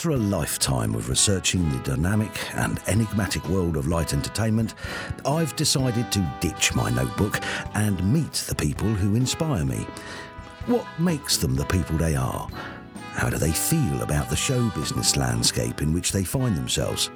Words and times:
After 0.00 0.12
a 0.12 0.16
lifetime 0.16 0.94
of 0.94 1.10
researching 1.10 1.70
the 1.70 1.78
dynamic 1.80 2.32
and 2.56 2.80
enigmatic 2.86 3.46
world 3.50 3.76
of 3.76 3.86
light 3.86 4.14
entertainment, 4.14 4.72
I've 5.26 5.54
decided 5.56 6.10
to 6.12 6.34
ditch 6.40 6.74
my 6.74 6.88
notebook 6.88 7.38
and 7.74 8.10
meet 8.10 8.32
the 8.32 8.54
people 8.54 8.88
who 8.88 9.14
inspire 9.14 9.62
me. 9.62 9.86
What 10.64 10.86
makes 10.98 11.36
them 11.36 11.54
the 11.54 11.66
people 11.66 11.98
they 11.98 12.16
are? 12.16 12.48
How 13.12 13.28
do 13.28 13.36
they 13.36 13.52
feel 13.52 14.00
about 14.00 14.30
the 14.30 14.36
show 14.36 14.70
business 14.70 15.18
landscape 15.18 15.82
in 15.82 15.92
which 15.92 16.12
they 16.12 16.24
find 16.24 16.56
themselves? 16.56 17.10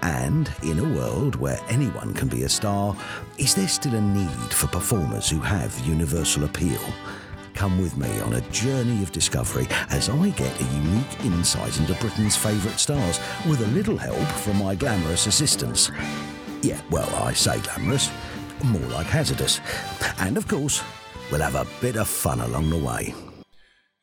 And 0.00 0.50
in 0.62 0.78
a 0.78 0.94
world 0.96 1.34
where 1.34 1.60
anyone 1.68 2.14
can 2.14 2.28
be 2.28 2.44
a 2.44 2.48
star, 2.48 2.96
is 3.36 3.54
there 3.54 3.68
still 3.68 3.96
a 3.96 4.00
need 4.00 4.54
for 4.54 4.66
performers 4.68 5.28
who 5.28 5.40
have 5.40 5.78
universal 5.86 6.44
appeal? 6.44 6.80
Come 7.60 7.78
with 7.78 7.98
me 7.98 8.08
on 8.20 8.32
a 8.32 8.40
journey 8.52 9.02
of 9.02 9.12
discovery 9.12 9.68
as 9.90 10.08
I 10.08 10.30
get 10.30 10.58
a 10.58 10.64
unique 10.64 11.24
insight 11.26 11.78
into 11.78 11.92
Britain's 11.96 12.34
favourite 12.34 12.80
stars 12.80 13.20
with 13.46 13.60
a 13.60 13.66
little 13.66 13.98
help 13.98 14.26
from 14.28 14.56
my 14.56 14.74
glamorous 14.74 15.26
assistants. 15.26 15.90
Yeah, 16.62 16.80
well, 16.90 17.14
I 17.22 17.34
say 17.34 17.60
glamorous, 17.60 18.10
more 18.64 18.88
like 18.88 19.08
hazardous. 19.08 19.60
And 20.20 20.38
of 20.38 20.48
course, 20.48 20.82
we'll 21.30 21.42
have 21.42 21.54
a 21.54 21.66
bit 21.82 21.96
of 21.96 22.08
fun 22.08 22.40
along 22.40 22.70
the 22.70 22.78
way. 22.78 23.14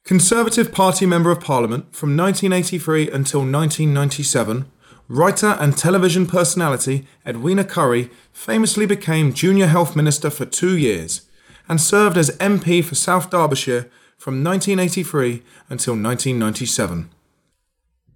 Conservative 0.03 0.71
Party 0.71 1.07
Member 1.07 1.31
of 1.31 1.41
Parliament 1.41 1.95
from 1.95 2.15
1983 2.15 3.09
until 3.09 3.39
1997, 3.39 4.71
writer 5.07 5.57
and 5.59 5.75
television 5.75 6.27
personality 6.27 7.07
Edwina 7.25 7.63
Currie 7.63 8.11
famously 8.31 8.85
became 8.85 9.33
Junior 9.33 9.65
Health 9.65 9.95
Minister 9.95 10.29
for 10.29 10.45
two 10.45 10.77
years 10.77 11.26
and 11.67 11.81
served 11.81 12.17
as 12.17 12.37
MP 12.37 12.83
for 12.83 12.95
South 12.95 13.29
Derbyshire 13.29 13.89
from 14.17 14.43
1983 14.43 15.43
until 15.69 15.93
1997. 15.93 17.09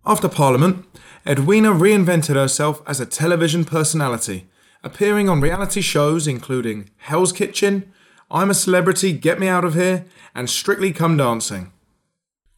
After 0.05 0.27
Parliament, 0.27 0.85
Edwina 1.27 1.69
reinvented 1.69 2.35
herself 2.35 2.81
as 2.87 2.99
a 2.99 3.05
television 3.05 3.65
personality, 3.65 4.47
appearing 4.83 5.29
on 5.29 5.41
reality 5.41 5.81
shows 5.81 6.27
including 6.27 6.89
Hell's 6.97 7.31
Kitchen, 7.31 7.91
I'm 8.31 8.49
a 8.49 8.55
Celebrity, 8.55 9.13
Get 9.13 9.39
Me 9.39 9.47
Out 9.47 9.65
of 9.65 9.75
Here, 9.75 10.05
and 10.33 10.49
Strictly 10.49 10.91
Come 10.91 11.17
Dancing. 11.17 11.71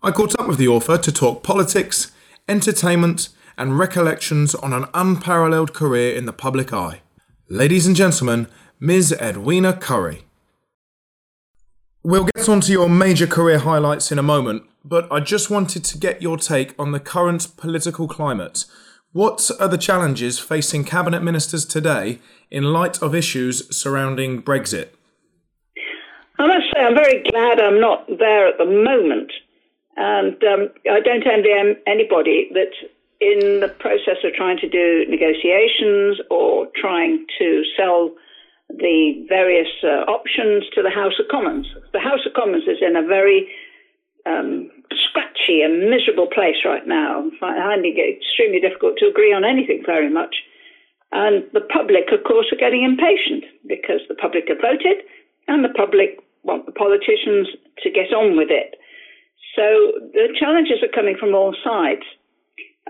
I 0.01 0.11
caught 0.11 0.39
up 0.39 0.47
with 0.47 0.57
the 0.57 0.67
author 0.67 0.97
to 0.97 1.11
talk 1.11 1.43
politics, 1.43 2.11
entertainment, 2.47 3.29
and 3.57 3.77
recollections 3.77 4.55
on 4.55 4.71
an 4.73 4.85
unparalleled 4.93 5.73
career 5.73 6.15
in 6.15 6.25
the 6.25 6.33
public 6.33 6.73
eye. 6.73 7.01
Ladies 7.49 7.85
and 7.85 7.95
gentlemen, 7.95 8.47
Ms. 8.79 9.13
Edwina 9.19 9.73
Currie. 9.73 10.25
We'll 12.05 12.25
get 12.25 12.49
on 12.49 12.59
to 12.59 12.71
your 12.73 12.89
major 12.89 13.25
career 13.25 13.59
highlights 13.59 14.11
in 14.11 14.19
a 14.19 14.23
moment, 14.23 14.63
but 14.83 15.09
I 15.09 15.21
just 15.21 15.49
wanted 15.49 15.85
to 15.85 15.97
get 15.97 16.21
your 16.21 16.35
take 16.35 16.77
on 16.77 16.91
the 16.91 16.99
current 16.99 17.55
political 17.55 18.09
climate. 18.09 18.65
What 19.13 19.49
are 19.57 19.69
the 19.69 19.77
challenges 19.77 20.37
facing 20.37 20.83
cabinet 20.83 21.23
ministers 21.23 21.63
today 21.63 22.19
in 22.51 22.73
light 22.73 23.01
of 23.01 23.15
issues 23.15 23.73
surrounding 23.73 24.41
Brexit? 24.41 24.89
I 26.39 26.47
must 26.47 26.65
say, 26.75 26.81
I'm 26.83 26.93
very 26.93 27.23
glad 27.23 27.61
I'm 27.61 27.79
not 27.79 28.05
there 28.19 28.47
at 28.49 28.57
the 28.57 28.65
moment. 28.65 29.31
And 29.95 30.43
um, 30.43 30.69
I 30.91 30.99
don't 30.99 31.25
envy 31.25 31.53
anybody 31.87 32.49
that's 32.53 32.91
in 33.21 33.61
the 33.61 33.69
process 33.79 34.17
of 34.25 34.33
trying 34.33 34.57
to 34.57 34.67
do 34.67 35.05
negotiations 35.07 36.19
or 36.29 36.67
trying 36.75 37.25
to 37.39 37.63
sell 37.77 38.11
the 38.77 39.25
various 39.29 39.69
uh, 39.83 40.09
options 40.09 40.65
to 40.73 40.81
the 40.81 40.89
House 40.89 41.13
of 41.19 41.27
Commons. 41.29 41.67
The 41.93 41.99
House 41.99 42.25
of 42.25 42.33
Commons 42.33 42.63
is 42.63 42.81
in 42.81 42.95
a 42.95 43.05
very 43.05 43.47
um, 44.25 44.69
scratchy 44.91 45.61
and 45.61 45.89
miserable 45.89 46.27
place 46.27 46.65
right 46.65 46.87
now, 46.87 47.29
finding 47.39 47.93
it 47.97 48.17
extremely 48.17 48.59
difficult 48.59 48.97
to 48.97 49.07
agree 49.07 49.33
on 49.33 49.45
anything 49.45 49.83
very 49.85 50.09
much. 50.09 50.35
And 51.11 51.45
the 51.53 51.61
public, 51.61 52.09
of 52.11 52.23
course, 52.25 52.47
are 52.51 52.57
getting 52.57 52.83
impatient 52.83 53.45
because 53.67 54.01
the 54.09 54.15
public 54.15 54.45
have 54.47 54.57
voted 54.57 55.05
and 55.47 55.63
the 55.63 55.75
public 55.75 56.17
want 56.43 56.65
the 56.65 56.71
politicians 56.71 57.47
to 57.83 57.89
get 57.89 58.11
on 58.13 58.35
with 58.35 58.49
it. 58.49 58.75
So 59.55 59.93
the 60.13 60.33
challenges 60.39 60.81
are 60.81 60.93
coming 60.93 61.15
from 61.19 61.35
all 61.35 61.55
sides. 61.63 62.03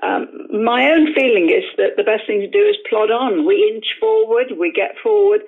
Um, 0.01 0.47
my 0.63 0.89
own 0.89 1.13
feeling 1.13 1.51
is 1.51 1.63
that 1.77 1.95
the 1.97 2.03
best 2.03 2.25
thing 2.25 2.39
to 2.39 2.49
do 2.49 2.63
is 2.63 2.75
plod 2.89 3.11
on. 3.11 3.45
We 3.45 3.72
inch 3.75 3.85
forward, 3.99 4.55
we 4.57 4.72
get 4.72 4.95
forward, 5.03 5.41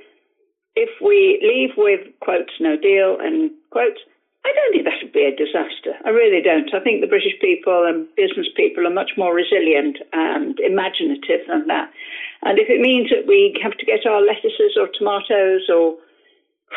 if 0.76 0.90
we 1.02 1.40
leave 1.42 1.72
with 1.78 2.02
quotes, 2.20 2.52
no 2.60 2.78
deal, 2.78 3.18
and 3.20 3.52
quotes, 3.72 4.00
I 4.46 4.54
don't 4.54 4.72
think 4.74 4.86
that 4.86 5.02
would 5.02 5.14
be 5.14 5.26
a 5.26 5.34
disaster. 5.34 5.98
I 6.06 6.10
really 6.10 6.42
don't. 6.42 6.70
I 6.70 6.80
think 6.80 7.02
the 7.02 7.10
British 7.10 7.34
people 7.42 7.90
and 7.90 8.06
business 8.16 8.46
people 8.56 8.86
are 8.86 8.94
much 8.94 9.18
more 9.18 9.34
resilient 9.34 9.98
and 10.14 10.60
imaginative 10.60 11.42
than 11.48 11.66
that. 11.66 11.90
And 12.44 12.60
if 12.60 12.70
it 12.70 12.80
means 12.80 13.10
that 13.10 13.26
we 13.26 13.58
have 13.64 13.74
to 13.74 13.86
get 13.86 14.06
our 14.06 14.22
lettuces 14.22 14.78
or 14.78 14.88
tomatoes 14.94 15.66
or 15.66 15.98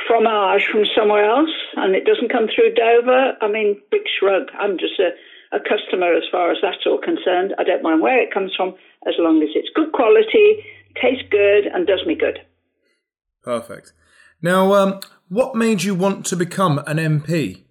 fromage 0.09 0.65
from 0.73 0.89
somewhere 0.97 1.29
else 1.29 1.53
and 1.77 1.95
it 1.95 2.07
doesn't 2.07 2.33
come 2.33 2.49
through 2.49 2.73
Dover, 2.73 3.37
I 3.43 3.49
mean, 3.49 3.77
big 3.91 4.09
shrug. 4.09 4.49
I'm 4.59 4.79
just 4.79 4.97
a, 4.99 5.13
a 5.53 5.61
customer 5.61 6.15
as 6.15 6.25
far 6.33 6.51
as 6.51 6.59
that's 6.63 6.87
all 6.87 6.99
concerned. 6.99 7.53
I 7.59 7.65
don't 7.65 7.83
mind 7.83 8.01
where 8.01 8.21
it 8.21 8.33
comes 8.33 8.55
from 8.57 8.75
as 9.07 9.15
long 9.19 9.43
as 9.43 9.51
it's 9.55 9.69
good 9.75 9.93
quality, 9.93 10.65
tastes 10.97 11.29
good, 11.29 11.67
and 11.67 11.87
does 11.87 12.01
me 12.07 12.15
good. 12.15 12.41
Perfect. 13.49 13.95
Now, 14.43 14.75
um, 14.75 15.01
what 15.31 15.57
made 15.57 15.83
you 15.83 15.95
want 15.95 16.27
to 16.27 16.37
become 16.37 16.85
an 16.87 16.99
MP? 16.99 17.65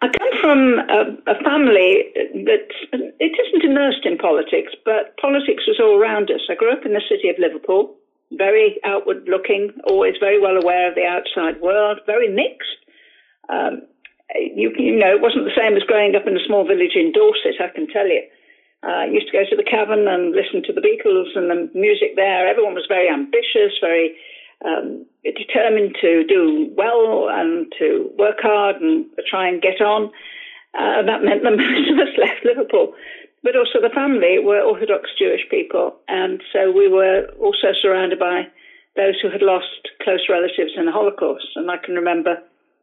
I 0.00 0.06
come 0.06 0.30
from 0.40 0.78
a, 0.78 1.00
a, 1.26 1.34
family 1.42 2.14
that 2.46 2.70
it 2.94 3.32
isn't 3.42 3.64
immersed 3.68 4.06
in 4.06 4.18
politics, 4.18 4.70
but 4.84 5.18
politics 5.20 5.66
was 5.66 5.80
all 5.82 5.98
around 5.98 6.30
us. 6.30 6.46
I 6.48 6.54
grew 6.54 6.70
up 6.70 6.86
in 6.86 6.92
the 6.92 7.02
city 7.10 7.28
of 7.28 7.42
Liverpool, 7.42 7.96
very 8.38 8.78
outward 8.84 9.26
looking, 9.26 9.72
always 9.88 10.14
very 10.20 10.40
well 10.40 10.56
aware 10.56 10.88
of 10.88 10.94
the 10.94 11.04
outside 11.04 11.60
world, 11.60 11.98
very 12.06 12.32
mixed. 12.32 12.78
Um, 13.48 13.82
you, 14.36 14.70
you 14.78 14.94
know, 14.94 15.10
it 15.10 15.20
wasn't 15.20 15.42
the 15.42 15.58
same 15.58 15.74
as 15.76 15.82
growing 15.82 16.14
up 16.14 16.28
in 16.28 16.36
a 16.36 16.46
small 16.46 16.64
village 16.64 16.94
in 16.94 17.10
Dorset, 17.10 17.58
I 17.58 17.74
can 17.74 17.88
tell 17.88 18.06
you. 18.06 18.22
I 18.82 19.04
uh, 19.04 19.12
used 19.12 19.26
to 19.26 19.32
go 19.32 19.44
to 19.48 19.56
the 19.56 19.62
cavern 19.62 20.08
and 20.08 20.32
listen 20.32 20.62
to 20.64 20.72
the 20.72 20.80
Beatles 20.80 21.36
and 21.36 21.50
the 21.50 21.70
music 21.78 22.16
there. 22.16 22.48
Everyone 22.48 22.74
was 22.74 22.86
very 22.88 23.10
ambitious, 23.10 23.76
very 23.80 24.16
um, 24.64 25.04
determined 25.24 25.96
to 26.00 26.24
do 26.24 26.72
well 26.76 27.28
and 27.28 27.70
to 27.78 28.10
work 28.18 28.40
hard 28.40 28.76
and 28.76 29.04
try 29.28 29.48
and 29.48 29.60
get 29.60 29.80
on. 29.80 30.10
Uh, 30.72 31.02
that 31.02 31.22
meant 31.22 31.42
that 31.42 31.56
most 31.56 31.90
of 31.90 31.98
us 31.98 32.14
left 32.16 32.44
Liverpool. 32.44 32.94
But 33.42 33.56
also 33.56 33.80
the 33.80 33.94
family 33.94 34.38
were 34.38 34.60
Orthodox 34.60 35.10
Jewish 35.18 35.48
people, 35.50 35.96
and 36.08 36.42
so 36.52 36.70
we 36.70 36.88
were 36.88 37.26
also 37.40 37.72
surrounded 37.72 38.18
by 38.18 38.46
those 38.96 39.18
who 39.20 39.30
had 39.30 39.40
lost 39.40 39.88
close 40.02 40.28
relatives 40.28 40.72
in 40.76 40.84
the 40.84 40.92
Holocaust. 40.92 41.48
And 41.56 41.70
I 41.70 41.78
can 41.78 41.94
remember 41.94 42.36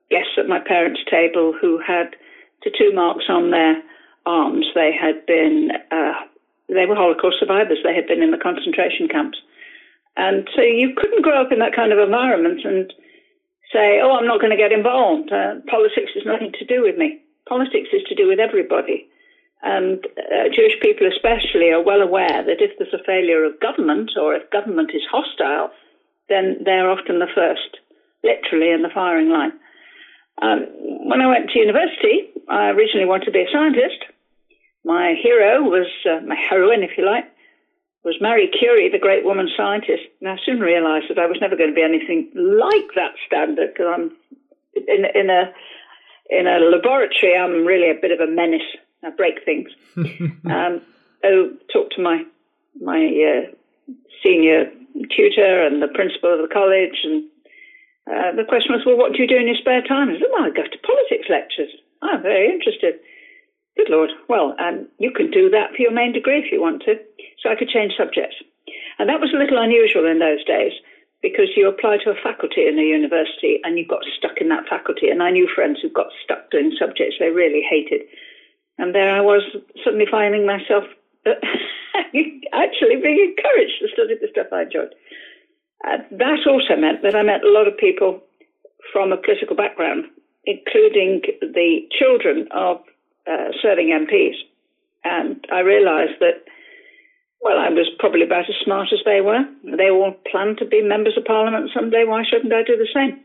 guests 0.09 0.33
at 0.37 0.47
my 0.47 0.59
parents' 0.59 1.01
table 1.09 1.53
who 1.59 1.79
had 1.79 2.15
tattoo 2.63 2.91
marks 2.93 3.25
on 3.29 3.51
their 3.51 3.83
arms. 4.27 4.67
They 4.75 4.91
had 4.91 5.25
been, 5.25 5.71
uh, 5.91 6.27
they 6.67 6.85
were 6.85 6.95
Holocaust 6.95 7.39
survivors. 7.39 7.79
They 7.83 7.95
had 7.95 8.07
been 8.07 8.21
in 8.21 8.31
the 8.31 8.37
concentration 8.37 9.07
camps. 9.07 9.39
And 10.17 10.49
so 10.55 10.61
you 10.61 10.93
couldn't 10.97 11.23
grow 11.23 11.39
up 11.39 11.51
in 11.51 11.59
that 11.59 11.75
kind 11.75 11.93
of 11.93 11.99
environment 11.99 12.61
and 12.65 12.91
say, 13.71 14.01
oh, 14.03 14.17
I'm 14.17 14.27
not 14.27 14.41
going 14.41 14.51
to 14.51 14.57
get 14.57 14.71
involved. 14.71 15.31
Uh, 15.31 15.61
politics 15.69 16.11
has 16.15 16.25
nothing 16.25 16.51
to 16.59 16.65
do 16.65 16.81
with 16.81 16.97
me. 16.97 17.21
Politics 17.47 17.89
is 17.93 18.03
to 18.09 18.15
do 18.15 18.27
with 18.27 18.39
everybody. 18.39 19.07
And 19.63 20.05
uh, 20.17 20.49
Jewish 20.53 20.77
people, 20.81 21.07
especially, 21.07 21.71
are 21.71 21.81
well 21.83 22.01
aware 22.01 22.43
that 22.43 22.61
if 22.61 22.77
there's 22.77 22.93
a 22.93 23.03
failure 23.05 23.43
of 23.43 23.59
government 23.59 24.11
or 24.19 24.35
if 24.35 24.49
government 24.51 24.91
is 24.93 25.01
hostile, 25.09 25.71
then 26.29 26.57
they're 26.65 26.89
often 26.89 27.19
the 27.19 27.31
first, 27.33 27.77
literally, 28.23 28.71
in 28.71 28.81
the 28.81 28.93
firing 28.93 29.29
line. 29.29 29.53
Um, 30.41 30.67
when 31.09 31.21
I 31.21 31.27
went 31.27 31.49
to 31.49 31.59
university, 31.59 32.29
I 32.49 32.69
originally 32.69 33.07
wanted 33.07 33.25
to 33.25 33.31
be 33.31 33.41
a 33.41 33.51
scientist. 33.51 34.05
My 34.87 35.15
hero 35.21 35.63
was, 35.63 35.87
uh, 36.09 36.21
my 36.25 36.37
heroine, 36.49 36.81
if 36.81 36.97
you 36.97 37.05
like, 37.05 37.25
was 38.05 38.15
Marie 38.21 38.47
Curie, 38.47 38.87
the 38.89 38.97
great 38.97 39.25
woman 39.25 39.49
scientist. 39.51 40.07
And 40.21 40.29
I 40.29 40.37
soon 40.45 40.61
realized 40.61 41.09
that 41.09 41.19
I 41.19 41.27
was 41.27 41.39
never 41.41 41.57
going 41.57 41.71
to 41.71 41.75
be 41.75 41.83
anything 41.83 42.31
like 42.33 42.95
that 42.95 43.11
standard 43.27 43.73
because 43.73 43.91
I'm 43.93 44.15
in, 44.87 45.03
in 45.13 45.29
a 45.29 45.51
in 46.29 46.47
a 46.47 46.59
laboratory. 46.59 47.35
I'm 47.35 47.65
really 47.65 47.91
a 47.91 47.99
bit 47.99 48.15
of 48.15 48.21
a 48.23 48.31
menace. 48.31 48.69
I 49.03 49.09
break 49.11 49.43
things. 49.43 49.67
um, 50.47 50.79
oh, 51.25 51.51
talked 51.73 51.95
to 51.97 52.01
my 52.01 52.23
my 52.79 53.03
uh, 53.03 53.91
senior 54.23 54.71
tutor 55.11 55.67
and 55.67 55.83
the 55.83 55.91
principal 55.91 56.31
of 56.31 56.39
the 56.39 56.53
college, 56.53 57.03
and 57.03 57.27
uh, 58.07 58.31
the 58.39 58.47
question 58.47 58.71
was, 58.71 58.87
"Well, 58.87 58.95
what 58.95 59.11
do 59.11 59.21
you 59.21 59.27
do 59.27 59.35
in 59.35 59.51
your 59.51 59.59
spare 59.59 59.83
time?" 59.83 60.07
I 60.07 60.13
said, 60.13 60.31
"Well, 60.31 60.47
I 60.47 60.55
go 60.55 60.63
to 60.63 60.79
politics 60.79 61.27
lectures. 61.27 61.75
I'm 62.01 62.23
very 62.23 62.47
interested." 62.47 63.03
Good 63.77 63.89
Lord. 63.89 64.09
Well, 64.27 64.55
um, 64.59 64.87
you 64.97 65.11
can 65.11 65.29
do 65.29 65.49
that 65.51 65.71
for 65.75 65.81
your 65.81 65.91
main 65.91 66.11
degree 66.11 66.39
if 66.39 66.51
you 66.51 66.59
want 66.59 66.81
to. 66.85 66.95
So 67.41 67.49
I 67.49 67.55
could 67.55 67.69
change 67.69 67.93
subjects. 67.97 68.35
And 68.99 69.07
that 69.09 69.21
was 69.21 69.31
a 69.33 69.37
little 69.37 69.61
unusual 69.61 70.05
in 70.09 70.19
those 70.19 70.43
days 70.43 70.73
because 71.21 71.49
you 71.55 71.69
apply 71.69 71.97
to 72.03 72.11
a 72.11 72.21
faculty 72.21 72.67
in 72.67 72.79
a 72.79 72.81
university 72.81 73.59
and 73.63 73.77
you 73.77 73.85
got 73.85 74.01
stuck 74.17 74.37
in 74.41 74.49
that 74.49 74.67
faculty. 74.67 75.09
And 75.09 75.21
I 75.21 75.29
knew 75.29 75.47
friends 75.53 75.79
who 75.81 75.89
got 75.89 76.07
stuck 76.23 76.49
doing 76.49 76.73
subjects 76.77 77.15
they 77.19 77.29
really 77.29 77.61
hated. 77.61 78.01
And 78.77 78.93
there 78.93 79.15
I 79.15 79.21
was 79.21 79.43
suddenly 79.83 80.05
finding 80.09 80.45
myself 80.45 80.83
actually 81.25 82.97
being 82.97 83.33
encouraged 83.37 83.77
to 83.81 83.87
study 83.93 84.15
the 84.19 84.29
stuff 84.31 84.47
I 84.51 84.63
enjoyed. 84.63 84.93
Uh, 85.85 85.97
that 86.11 86.39
also 86.47 86.75
meant 86.75 87.03
that 87.03 87.15
I 87.15 87.21
met 87.21 87.43
a 87.43 87.51
lot 87.51 87.67
of 87.67 87.77
people 87.77 88.21
from 88.91 89.11
a 89.11 89.17
political 89.17 89.55
background, 89.55 90.05
including 90.45 91.21
the 91.41 91.87
children 91.91 92.47
of 92.51 92.81
uh, 93.29 93.51
serving 93.61 93.87
MPs. 93.87 94.35
And 95.03 95.45
I 95.51 95.59
realized 95.59 96.19
that, 96.19 96.43
well, 97.41 97.57
I 97.57 97.69
was 97.69 97.89
probably 97.99 98.23
about 98.23 98.49
as 98.49 98.55
smart 98.63 98.89
as 98.91 98.99
they 99.05 99.21
were. 99.21 99.43
They 99.63 99.89
all 99.89 100.15
planned 100.29 100.57
to 100.59 100.65
be 100.65 100.81
members 100.81 101.17
of 101.17 101.25
parliament 101.25 101.71
someday. 101.73 102.03
Why 102.05 102.23
shouldn't 102.23 102.53
I 102.53 102.63
do 102.63 102.77
the 102.77 102.87
same? 102.93 103.19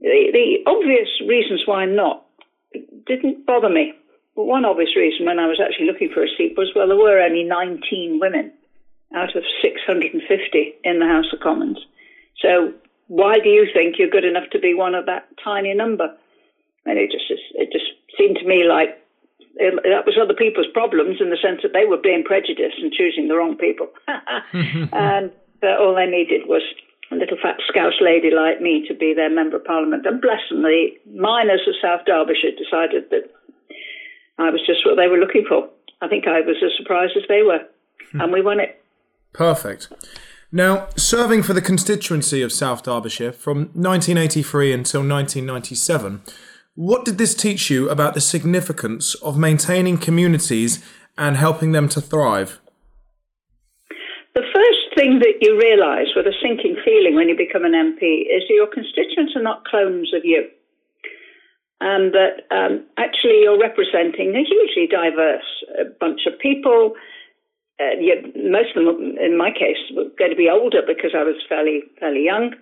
The, 0.00 0.30
the 0.32 0.70
obvious 0.70 1.08
reasons 1.26 1.62
why 1.66 1.84
not 1.84 2.24
didn't 3.06 3.46
bother 3.46 3.68
me. 3.68 3.92
Well, 4.34 4.46
one 4.46 4.64
obvious 4.64 4.96
reason 4.96 5.26
when 5.26 5.38
I 5.38 5.46
was 5.46 5.60
actually 5.60 5.86
looking 5.86 6.10
for 6.12 6.22
a 6.22 6.36
seat 6.36 6.54
was, 6.56 6.72
well, 6.74 6.88
there 6.88 6.96
were 6.96 7.20
only 7.20 7.44
19 7.44 8.18
women 8.20 8.52
out 9.14 9.34
of 9.36 9.42
650 9.62 10.74
in 10.84 10.98
the 11.00 11.06
House 11.06 11.32
of 11.32 11.40
Commons. 11.40 11.78
So 12.40 12.72
why 13.08 13.38
do 13.40 13.48
you 13.48 13.66
think 13.72 13.96
you're 13.98 14.08
good 14.08 14.24
enough 14.24 14.48
to 14.52 14.60
be 14.60 14.72
one 14.72 14.94
of 14.94 15.06
that 15.06 15.28
tiny 15.42 15.74
number? 15.74 16.14
And 16.86 16.98
it 16.98 17.10
just 17.10 17.24
it 17.28 17.70
just 17.72 17.84
seemed 18.16 18.36
to 18.36 18.46
me 18.46 18.64
like 18.64 18.99
that 19.56 20.06
was 20.06 20.18
other 20.20 20.34
people's 20.34 20.70
problems 20.72 21.20
in 21.20 21.30
the 21.30 21.36
sense 21.36 21.60
that 21.62 21.72
they 21.72 21.84
were 21.84 21.96
being 21.96 22.24
prejudiced 22.24 22.78
and 22.78 22.92
choosing 22.92 23.28
the 23.28 23.36
wrong 23.36 23.56
people, 23.56 23.88
and 24.92 25.30
uh, 25.62 25.76
all 25.78 25.94
they 25.94 26.06
needed 26.06 26.46
was 26.46 26.62
a 27.10 27.16
little 27.16 27.36
fat 27.42 27.56
Scouse 27.68 28.00
lady 28.00 28.30
like 28.30 28.60
me 28.60 28.86
to 28.86 28.94
be 28.94 29.12
their 29.14 29.30
member 29.30 29.56
of 29.56 29.64
parliament. 29.64 30.06
And 30.06 30.20
bless 30.20 30.40
them, 30.48 30.62
the 30.62 30.90
miners 31.14 31.66
of 31.66 31.74
South 31.82 32.06
Derbyshire 32.06 32.52
decided 32.56 33.10
that 33.10 33.30
I 34.38 34.50
was 34.50 34.62
just 34.64 34.86
what 34.86 34.96
they 34.96 35.08
were 35.08 35.18
looking 35.18 35.44
for. 35.48 35.68
I 36.00 36.08
think 36.08 36.26
I 36.26 36.40
was 36.40 36.56
as 36.64 36.72
surprised 36.76 37.16
as 37.16 37.24
they 37.28 37.42
were, 37.42 37.60
and 38.14 38.32
we 38.32 38.40
won 38.40 38.60
it. 38.60 38.82
Perfect. 39.32 39.92
Now, 40.52 40.88
serving 40.96 41.42
for 41.42 41.52
the 41.52 41.62
constituency 41.62 42.42
of 42.42 42.50
South 42.50 42.82
Derbyshire 42.82 43.32
from 43.32 43.70
1983 43.74 44.72
until 44.72 45.00
1997, 45.00 46.22
what 46.80 47.04
did 47.04 47.18
this 47.18 47.34
teach 47.34 47.68
you 47.68 47.90
about 47.90 48.14
the 48.14 48.22
significance 48.22 49.14
of 49.16 49.36
maintaining 49.36 49.98
communities 49.98 50.82
and 51.18 51.36
helping 51.36 51.72
them 51.72 51.90
to 51.90 52.00
thrive? 52.00 52.58
The 54.34 54.48
first 54.54 54.84
thing 54.96 55.18
that 55.18 55.36
you 55.42 55.60
realise 55.60 56.08
with 56.16 56.24
a 56.24 56.32
sinking 56.40 56.76
feeling 56.82 57.16
when 57.16 57.28
you 57.28 57.36
become 57.36 57.66
an 57.66 57.72
MP 57.72 58.22
is 58.22 58.48
that 58.48 58.54
your 58.56 58.66
constituents 58.66 59.36
are 59.36 59.42
not 59.42 59.66
clones 59.66 60.14
of 60.14 60.24
you. 60.24 60.48
And 61.82 62.14
that 62.14 62.48
um, 62.50 62.86
actually 62.96 63.42
you're 63.42 63.60
representing 63.60 64.34
a 64.34 64.40
hugely 64.40 64.88
diverse 64.90 65.44
uh, 65.78 65.84
bunch 66.00 66.22
of 66.26 66.38
people 66.38 66.94
uh, 67.80 67.96
most 68.36 68.76
of 68.76 68.84
them, 68.84 69.16
in 69.20 69.36
my 69.36 69.50
case, 69.50 69.80
were 69.96 70.08
going 70.18 70.30
to 70.30 70.36
be 70.36 70.48
older 70.48 70.82
because 70.86 71.12
I 71.16 71.24
was 71.24 71.36
fairly 71.48 71.80
fairly 71.98 72.24
young, 72.24 72.52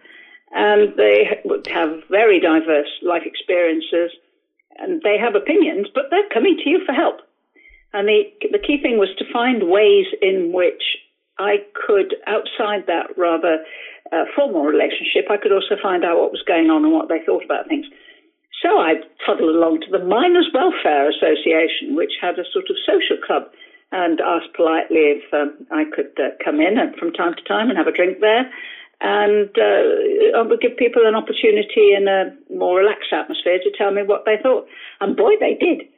and 0.52 0.94
they 0.96 1.40
would 1.44 1.66
have 1.66 2.02
very 2.10 2.40
diverse 2.40 2.88
life 3.02 3.22
experiences, 3.24 4.12
and 4.78 5.02
they 5.02 5.18
have 5.18 5.34
opinions, 5.34 5.88
but 5.94 6.04
they're 6.10 6.28
coming 6.32 6.56
to 6.62 6.70
you 6.70 6.80
for 6.86 6.92
help. 6.92 7.20
And 7.92 8.08
the 8.08 8.24
the 8.52 8.58
key 8.58 8.80
thing 8.80 8.98
was 8.98 9.08
to 9.18 9.32
find 9.32 9.70
ways 9.70 10.06
in 10.20 10.52
which 10.52 10.82
I 11.38 11.58
could, 11.74 12.16
outside 12.26 12.86
that 12.86 13.16
rather 13.16 13.64
uh, 14.12 14.24
formal 14.34 14.64
relationship, 14.64 15.30
I 15.30 15.36
could 15.36 15.52
also 15.52 15.76
find 15.80 16.04
out 16.04 16.18
what 16.18 16.32
was 16.32 16.42
going 16.46 16.70
on 16.70 16.84
and 16.84 16.92
what 16.92 17.08
they 17.08 17.20
thought 17.24 17.44
about 17.44 17.68
things. 17.68 17.86
So 18.62 18.78
I 18.78 18.94
toddled 19.24 19.54
along 19.54 19.82
to 19.82 19.90
the 19.90 20.04
Miners 20.04 20.50
Welfare 20.52 21.08
Association, 21.08 21.94
which 21.94 22.18
had 22.20 22.38
a 22.38 22.44
sort 22.52 22.66
of 22.70 22.76
social 22.84 23.22
club 23.24 23.44
and 23.92 24.20
asked 24.20 24.52
politely 24.54 25.16
if 25.16 25.32
um, 25.32 25.66
I 25.70 25.84
could 25.94 26.10
uh, 26.18 26.34
come 26.44 26.60
in 26.60 26.76
and 26.78 26.94
from 26.96 27.12
time 27.12 27.34
to 27.34 27.42
time 27.44 27.70
and 27.70 27.78
have 27.78 27.86
a 27.86 27.92
drink 27.92 28.18
there. 28.20 28.50
And 29.00 29.50
uh, 29.56 30.38
I 30.38 30.42
would 30.42 30.60
give 30.60 30.76
people 30.76 31.06
an 31.06 31.14
opportunity 31.14 31.94
in 31.94 32.08
a 32.08 32.34
more 32.52 32.78
relaxed 32.78 33.12
atmosphere 33.12 33.58
to 33.62 33.70
tell 33.78 33.92
me 33.92 34.02
what 34.02 34.24
they 34.24 34.36
thought. 34.42 34.66
And 35.00 35.16
boy, 35.16 35.32
they 35.40 35.54
did. 35.54 35.88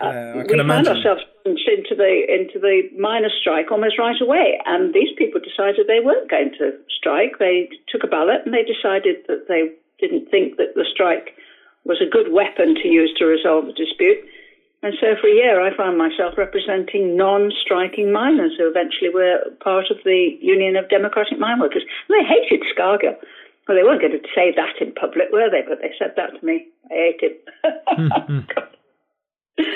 Uh, 0.00 0.32
we 0.34 0.44
imagine. 0.58 0.68
found 0.68 0.88
ourselves 0.88 1.22
into 1.44 1.94
the 1.94 2.24
into 2.32 2.58
the 2.58 2.88
miners' 2.98 3.36
strike 3.38 3.70
almost 3.70 3.98
right 3.98 4.18
away, 4.22 4.58
and 4.64 4.94
these 4.94 5.12
people 5.18 5.38
decided 5.38 5.86
they 5.86 6.00
weren't 6.00 6.30
going 6.30 6.50
to 6.58 6.72
strike. 6.88 7.38
They 7.38 7.68
took 7.86 8.02
a 8.02 8.06
ballot 8.06 8.40
and 8.46 8.54
they 8.54 8.64
decided 8.64 9.16
that 9.28 9.48
they 9.48 9.68
didn't 10.00 10.30
think 10.30 10.56
that 10.56 10.74
the 10.76 10.86
strike 10.90 11.36
was 11.84 12.00
a 12.00 12.08
good 12.08 12.32
weapon 12.32 12.74
to 12.74 12.88
use 12.88 13.12
to 13.18 13.26
resolve 13.26 13.66
the 13.66 13.72
dispute. 13.72 14.18
And 14.82 14.94
so 15.00 15.16
for 15.20 15.28
a 15.28 15.34
year, 15.34 15.60
I 15.60 15.74
found 15.76 15.98
myself 15.98 16.34
representing 16.36 17.16
non-striking 17.16 18.12
miners 18.12 18.52
who 18.56 18.68
eventually 18.68 19.10
were 19.12 19.40
part 19.62 19.86
of 19.90 19.98
the 20.04 20.36
Union 20.40 20.76
of 20.76 20.88
Democratic 20.88 21.38
Mine 21.38 21.60
Workers. 21.60 21.82
And 22.08 22.14
they 22.14 22.28
hated 22.28 22.62
Scargill. 22.76 23.16
Well, 23.66 23.76
they 23.76 23.82
weren't 23.82 24.00
going 24.00 24.12
to 24.12 24.28
say 24.34 24.54
that 24.54 24.80
in 24.80 24.92
public, 24.94 25.28
were 25.32 25.50
they? 25.50 25.62
But 25.66 25.78
they 25.80 25.92
said 25.98 26.12
that 26.16 26.38
to 26.38 26.46
me. 26.46 26.66
I 26.90 27.12
hate 27.18 27.20
him. 28.30 28.46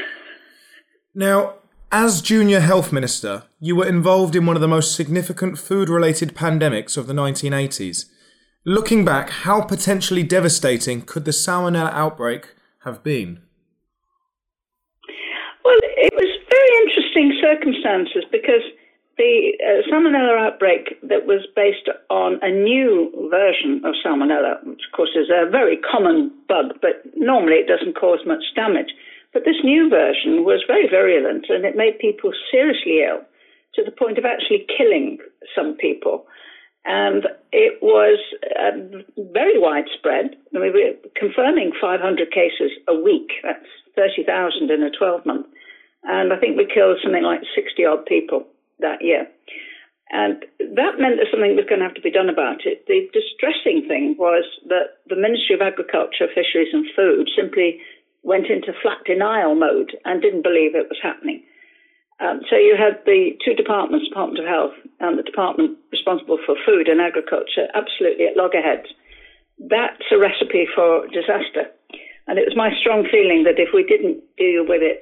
now, 1.15 1.55
as 1.91 2.23
Junior 2.23 2.61
Health 2.61 2.93
Minister, 2.93 3.45
you 3.59 3.75
were 3.75 3.89
involved 3.89 4.37
in 4.37 4.47
one 4.47 4.55
of 4.55 4.63
the 4.63 4.69
most 4.69 4.95
significant 4.95 5.59
food 5.59 5.89
related 5.89 6.37
pandemics 6.37 6.97
of 6.97 7.09
the 7.09 7.15
1980s. 7.15 8.05
Looking 8.65 9.05
back, 9.05 9.31
how 9.31 9.63
potentially 9.63 10.23
devastating 10.23 11.03
could 11.03 11.25
the 11.25 11.33
salmonella 11.33 11.93
outbreak 11.93 12.55
have 12.85 13.03
been? 13.03 13.41
Well, 15.65 15.79
it 15.83 16.13
was 16.15 16.29
very 16.49 16.73
interesting 17.17 17.41
circumstances 17.41 18.25
because 18.31 18.63
the 19.19 19.53
uh, 19.61 19.85
salmonella 19.91 20.39
outbreak 20.39 20.97
that 21.03 21.27
was 21.27 21.47
based 21.55 21.89
on 22.09 22.39
a 22.43 22.51
new 22.51 23.11
version 23.31 23.83
of 23.85 23.95
salmonella, 24.05 24.65
which 24.65 24.81
of 24.87 24.97
course 24.97 25.11
is 25.15 25.29
a 25.29 25.49
very 25.51 25.77
common 25.77 26.31
bug, 26.49 26.79
but 26.81 27.03
normally 27.17 27.57
it 27.57 27.69
doesn't 27.69 27.99
cause 27.99 28.21
much 28.27 28.43
damage. 28.57 28.93
But 29.33 29.45
this 29.45 29.63
new 29.63 29.89
version 29.89 30.45
was 30.45 30.65
very 30.67 30.89
virulent 30.89 31.47
and 31.49 31.65
it 31.65 31.77
made 31.77 31.99
people 31.99 32.33
seriously 32.51 33.03
ill 33.07 33.21
to 33.75 33.85
the 33.85 33.93
point 33.93 34.19
of 34.19 34.25
actually 34.25 34.67
killing 34.77 35.19
some 35.55 35.77
people. 35.77 36.27
And 36.87 37.29
it 37.53 37.79
was 37.83 38.19
uh, 38.57 38.73
very 39.33 39.61
widespread. 39.61 40.35
I 40.57 40.59
mean, 40.59 40.73
we're 40.73 40.97
confirming 41.15 41.73
500 41.79 42.33
cases 42.33 42.73
a 42.89 42.95
week. 42.95 43.31
That's 43.43 43.69
30,000 43.97 44.71
in 44.71 44.83
a 44.83 44.91
12 44.91 45.27
month. 45.27 45.47
And 46.21 46.33
I 46.33 46.37
think 46.37 46.61
we 46.61 46.69
killed 46.69 47.01
something 47.03 47.25
like 47.25 47.41
60 47.57 47.81
odd 47.89 48.05
people 48.05 48.45
that 48.81 49.01
year. 49.01 49.25
And 50.13 50.45
that 50.77 51.01
meant 51.01 51.17
that 51.17 51.33
something 51.33 51.57
was 51.57 51.65
going 51.65 51.81
to 51.81 51.89
have 51.89 51.97
to 51.97 52.05
be 52.05 52.13
done 52.13 52.29
about 52.29 52.67
it. 52.69 52.85
The 52.85 53.09
distressing 53.15 53.89
thing 53.89 54.21
was 54.21 54.45
that 54.69 55.01
the 55.09 55.17
Ministry 55.17 55.57
of 55.57 55.65
Agriculture, 55.65 56.29
Fisheries 56.29 56.75
and 56.77 56.85
Food 56.93 57.31
simply 57.33 57.81
went 58.23 58.53
into 58.53 58.77
flat 58.83 59.01
denial 59.07 59.55
mode 59.55 59.97
and 60.05 60.21
didn't 60.21 60.45
believe 60.45 60.77
it 60.77 60.93
was 60.93 61.01
happening. 61.01 61.41
Um, 62.21 62.45
so 62.51 62.57
you 62.61 62.77
had 62.77 63.01
the 63.07 63.33
two 63.41 63.55
departments, 63.55 64.13
Department 64.13 64.45
of 64.45 64.51
Health 64.51 64.77
and 65.01 65.17
the 65.17 65.25
department 65.25 65.79
responsible 65.89 66.37
for 66.45 66.53
food 66.67 66.85
and 66.85 67.01
agriculture, 67.01 67.73
absolutely 67.73 68.29
at 68.29 68.37
loggerheads. 68.37 68.93
That's 69.57 70.05
a 70.13 70.21
recipe 70.21 70.69
for 70.69 71.09
disaster. 71.09 71.73
And 72.29 72.37
it 72.37 72.45
was 72.45 72.59
my 72.59 72.77
strong 72.77 73.09
feeling 73.09 73.49
that 73.49 73.57
if 73.57 73.73
we 73.73 73.89
didn't 73.89 74.21
deal 74.37 74.69
with 74.69 74.85
it 74.85 75.01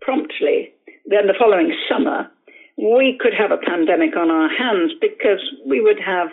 promptly, 0.00 0.72
then 1.06 1.26
the 1.26 1.34
following 1.38 1.74
summer, 1.88 2.30
we 2.76 3.18
could 3.20 3.34
have 3.34 3.50
a 3.50 3.58
pandemic 3.58 4.16
on 4.16 4.30
our 4.30 4.48
hands 4.48 4.92
because 5.00 5.42
we 5.66 5.80
would 5.80 5.98
have, 5.98 6.28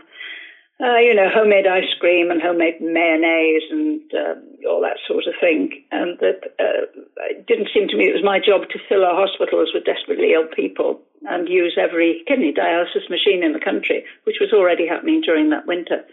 uh, 0.79 0.97
you 1.01 1.15
know, 1.15 1.29
homemade 1.33 1.65
ice 1.65 1.89
cream 1.99 2.29
and 2.29 2.41
homemade 2.41 2.79
mayonnaise 2.81 3.63
and 3.71 4.01
uh, 4.13 4.69
all 4.69 4.81
that 4.81 4.97
sort 5.07 5.25
of 5.25 5.33
thing. 5.41 5.71
And 5.91 6.19
that 6.19 6.53
uh, 6.59 6.85
it 7.31 7.47
didn't 7.47 7.69
seem 7.73 7.87
to 7.87 7.97
me 7.97 8.05
it 8.09 8.13
was 8.13 8.23
my 8.23 8.39
job 8.39 8.69
to 8.69 8.79
fill 8.87 9.03
our 9.03 9.15
hospitals 9.15 9.71
with 9.73 9.85
desperately 9.85 10.33
ill 10.33 10.45
people 10.55 11.01
and 11.25 11.49
use 11.49 11.77
every 11.81 12.21
kidney 12.27 12.53
dialysis 12.53 13.09
machine 13.09 13.43
in 13.43 13.53
the 13.53 13.59
country, 13.59 14.05
which 14.25 14.37
was 14.39 14.53
already 14.53 14.87
happening 14.87 15.21
during 15.21 15.49
that 15.49 15.65
winter. 15.65 16.05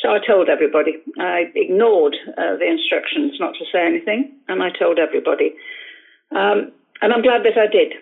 So 0.00 0.10
I 0.10 0.18
told 0.24 0.48
everybody. 0.48 0.96
I 1.18 1.52
ignored 1.54 2.16
uh, 2.36 2.56
the 2.56 2.68
instructions 2.68 3.36
not 3.38 3.54
to 3.54 3.64
say 3.72 3.84
anything, 3.84 4.32
and 4.48 4.62
I 4.62 4.70
told 4.70 4.98
everybody. 4.98 5.54
Um, 6.30 6.72
and 7.04 7.12
I'm 7.12 7.20
glad 7.20 7.44
that 7.44 7.60
I 7.60 7.68
did. 7.68 7.92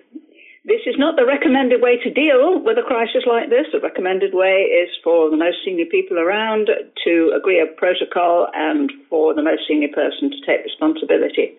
This 0.65 0.87
is 0.87 0.95
not 0.97 1.19
the 1.19 1.27
recommended 1.27 1.83
way 1.83 1.99
to 1.99 2.15
deal 2.15 2.63
with 2.63 2.79
a 2.79 2.87
crisis 2.87 3.27
like 3.27 3.51
this. 3.51 3.67
The 3.75 3.83
recommended 3.83 4.31
way 4.33 4.71
is 4.71 4.95
for 5.03 5.29
the 5.29 5.37
most 5.37 5.59
senior 5.65 5.87
people 5.91 6.21
around 6.23 6.71
to 6.71 7.35
agree 7.35 7.59
a 7.59 7.67
protocol 7.67 8.47
and 8.55 8.93
for 9.11 9.35
the 9.35 9.43
most 9.43 9.67
senior 9.67 9.91
person 9.91 10.31
to 10.31 10.39
take 10.47 10.63
responsibility. 10.63 11.51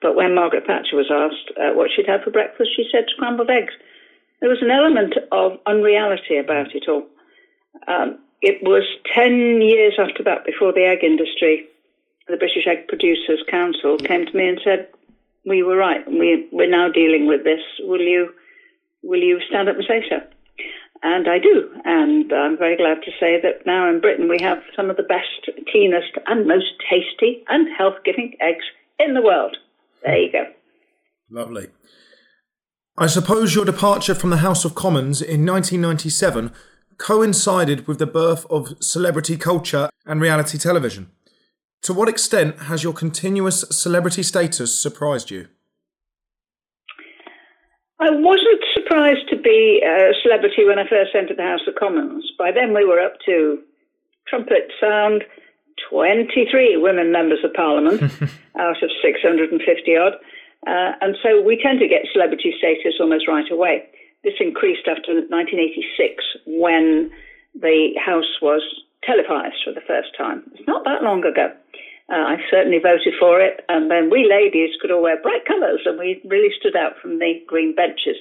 But 0.00 0.14
when 0.14 0.36
Margaret 0.36 0.70
Thatcher 0.70 0.94
was 0.94 1.10
asked 1.10 1.50
uh, 1.58 1.74
what 1.74 1.90
she'd 1.90 2.06
have 2.06 2.22
for 2.22 2.30
breakfast, 2.30 2.70
she 2.76 2.86
said 2.92 3.10
scrambled 3.10 3.50
eggs. 3.50 3.74
There 4.38 4.48
was 4.48 4.62
an 4.62 4.70
element 4.70 5.18
of 5.32 5.58
unreality 5.66 6.38
about 6.38 6.76
it 6.78 6.86
all. 6.86 7.02
Um, 7.88 8.22
it 8.40 8.62
was 8.62 8.86
10 9.18 9.62
years 9.62 9.98
after 9.98 10.22
that, 10.22 10.46
before 10.46 10.72
the 10.72 10.86
egg 10.86 11.02
industry, 11.02 11.66
the 12.28 12.36
British 12.36 12.68
Egg 12.68 12.86
Producers 12.86 13.42
Council 13.50 13.98
came 13.98 14.26
to 14.26 14.36
me 14.36 14.46
and 14.46 14.60
said, 14.62 14.86
we 15.48 15.62
were 15.62 15.76
right. 15.76 16.06
We, 16.06 16.48
we're 16.52 16.70
now 16.70 16.90
dealing 16.92 17.26
with 17.26 17.44
this. 17.44 17.60
Will 17.80 18.00
you, 18.00 18.30
will 19.02 19.20
you 19.20 19.40
stand 19.48 19.68
up 19.68 19.76
and 19.76 19.84
say 19.86 20.02
so? 20.08 20.16
And 21.02 21.28
I 21.28 21.38
do. 21.38 21.70
And 21.84 22.32
I'm 22.32 22.58
very 22.58 22.76
glad 22.76 23.02
to 23.04 23.10
say 23.20 23.40
that 23.40 23.64
now 23.64 23.88
in 23.88 24.00
Britain 24.00 24.28
we 24.28 24.38
have 24.40 24.58
some 24.74 24.90
of 24.90 24.96
the 24.96 25.04
best, 25.04 25.48
cleanest, 25.70 26.12
and 26.26 26.46
most 26.46 26.72
tasty 26.90 27.44
and 27.48 27.68
health 27.76 27.94
giving 28.04 28.34
eggs 28.40 28.64
in 28.98 29.14
the 29.14 29.22
world. 29.22 29.56
There 30.04 30.18
you 30.18 30.32
go. 30.32 30.44
Lovely. 31.30 31.68
I 32.96 33.06
suppose 33.06 33.54
your 33.54 33.64
departure 33.64 34.14
from 34.14 34.30
the 34.30 34.38
House 34.38 34.64
of 34.64 34.74
Commons 34.74 35.22
in 35.22 35.46
1997 35.46 36.52
coincided 36.96 37.86
with 37.86 38.00
the 38.00 38.06
birth 38.06 38.44
of 38.50 38.74
celebrity 38.80 39.36
culture 39.36 39.88
and 40.04 40.20
reality 40.20 40.58
television. 40.58 41.10
To 41.82 41.94
what 41.94 42.08
extent 42.08 42.58
has 42.62 42.82
your 42.82 42.92
continuous 42.92 43.60
celebrity 43.70 44.22
status 44.22 44.78
surprised 44.78 45.30
you? 45.30 45.48
I 48.00 48.10
wasn't 48.10 48.62
surprised 48.74 49.28
to 49.30 49.36
be 49.36 49.82
a 49.84 50.12
celebrity 50.22 50.64
when 50.64 50.78
I 50.78 50.88
first 50.88 51.14
entered 51.14 51.36
the 51.36 51.42
House 51.42 51.66
of 51.66 51.74
Commons. 51.74 52.30
By 52.38 52.52
then, 52.52 52.74
we 52.74 52.84
were 52.84 53.00
up 53.00 53.14
to 53.26 53.58
trumpet 54.28 54.70
sound 54.80 55.24
23 55.90 56.76
women 56.76 57.10
members 57.10 57.40
of 57.44 57.52
Parliament 57.54 58.02
out 58.58 58.82
of 58.82 58.90
650 59.02 59.96
odd. 59.96 60.14
Uh, 60.66 60.92
and 61.00 61.16
so 61.22 61.42
we 61.42 61.60
tend 61.60 61.80
to 61.80 61.88
get 61.88 62.02
celebrity 62.12 62.54
status 62.58 62.98
almost 63.00 63.26
right 63.26 63.50
away. 63.50 63.84
This 64.24 64.34
increased 64.40 64.86
after 64.88 65.14
1986 65.14 66.24
when 66.46 67.10
the 67.54 67.94
House 67.98 68.38
was 68.42 68.62
televised 69.08 69.64
for 69.64 69.72
the 69.72 69.84
first 69.88 70.12
time. 70.12 70.44
It's 70.52 70.68
not 70.68 70.84
that 70.84 71.02
long 71.02 71.24
ago. 71.24 71.48
Uh, 72.12 72.36
I 72.36 72.36
certainly 72.50 72.78
voted 72.78 73.14
for 73.20 73.40
it, 73.40 73.64
and 73.68 73.90
then 73.90 74.08
we 74.08 74.28
ladies 74.28 74.76
could 74.80 74.90
all 74.90 75.02
wear 75.02 75.20
bright 75.20 75.44
colours, 75.44 75.80
and 75.84 75.98
we 75.98 76.20
really 76.24 76.52
stood 76.60 76.76
out 76.76 77.00
from 77.00 77.18
the 77.18 77.40
green 77.46 77.74
benches. 77.74 78.16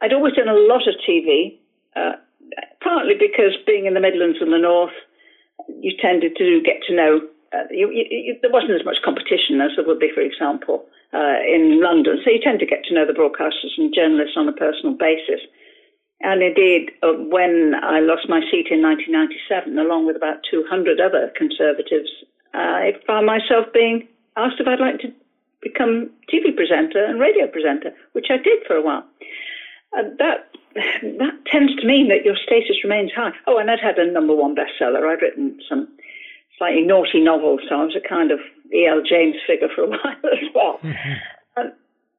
I'd 0.00 0.12
always 0.12 0.34
done 0.34 0.48
a 0.48 0.64
lot 0.68 0.88
of 0.88 0.94
TV, 1.00 1.56
uh, 1.96 2.16
partly 2.82 3.14
because 3.14 3.56
being 3.66 3.86
in 3.86 3.94
the 3.94 4.00
Midlands 4.00 4.38
and 4.40 4.52
the 4.52 4.58
North, 4.58 4.96
you 5.80 5.96
tended 6.00 6.36
to 6.36 6.60
get 6.64 6.82
to 6.88 6.94
know. 6.94 7.20
Uh, 7.52 7.64
you, 7.70 7.88
you, 7.92 8.36
there 8.42 8.52
wasn't 8.52 8.76
as 8.76 8.84
much 8.84 9.00
competition 9.04 9.60
as 9.60 9.70
there 9.76 9.86
would 9.86 10.00
be, 10.00 10.10
for 10.12 10.20
example, 10.20 10.84
uh, 11.14 11.40
in 11.48 11.80
London. 11.80 12.20
So 12.24 12.30
you 12.30 12.40
tend 12.42 12.58
to 12.60 12.66
get 12.66 12.84
to 12.84 12.94
know 12.94 13.06
the 13.06 13.16
broadcasters 13.16 13.72
and 13.78 13.94
journalists 13.94 14.36
on 14.36 14.48
a 14.48 14.52
personal 14.52 14.92
basis. 14.92 15.40
And 16.20 16.42
indeed, 16.42 16.92
uh, 17.02 17.12
when 17.12 17.74
I 17.82 18.00
lost 18.00 18.28
my 18.28 18.40
seat 18.50 18.68
in 18.70 18.80
1997, 18.82 19.78
along 19.78 20.06
with 20.06 20.16
about 20.16 20.38
200 20.50 21.00
other 21.00 21.32
Conservatives, 21.36 22.10
I 22.54 22.94
found 23.06 23.26
myself 23.26 23.66
being 23.74 24.08
asked 24.36 24.60
if 24.60 24.66
I'd 24.66 24.80
like 24.80 25.00
to 25.00 25.12
become 25.60 26.10
TV 26.32 26.54
presenter 26.54 27.04
and 27.04 27.20
radio 27.20 27.46
presenter, 27.46 27.92
which 28.12 28.26
I 28.30 28.36
did 28.36 28.64
for 28.66 28.76
a 28.76 28.82
while. 28.82 29.04
Uh, 29.96 30.02
that 30.18 30.50
that 30.74 31.34
tends 31.46 31.74
to 31.76 31.86
mean 31.86 32.08
that 32.08 32.24
your 32.24 32.36
status 32.36 32.82
remains 32.82 33.12
high. 33.14 33.32
Oh, 33.46 33.58
and 33.58 33.70
I'd 33.70 33.80
had 33.80 33.98
a 33.98 34.10
number 34.10 34.34
one 34.34 34.56
bestseller. 34.56 35.08
I'd 35.08 35.22
written 35.22 35.58
some 35.68 35.88
slightly 36.58 36.82
naughty 36.82 37.20
novels, 37.20 37.60
so 37.68 37.80
I 37.80 37.84
was 37.84 37.96
a 37.96 38.08
kind 38.08 38.30
of 38.32 38.40
E.L. 38.72 39.02
James 39.08 39.36
figure 39.46 39.68
for 39.74 39.82
a 39.82 39.88
while 39.90 40.32
as 40.32 40.48
well. 40.54 40.80
um, 40.82 40.94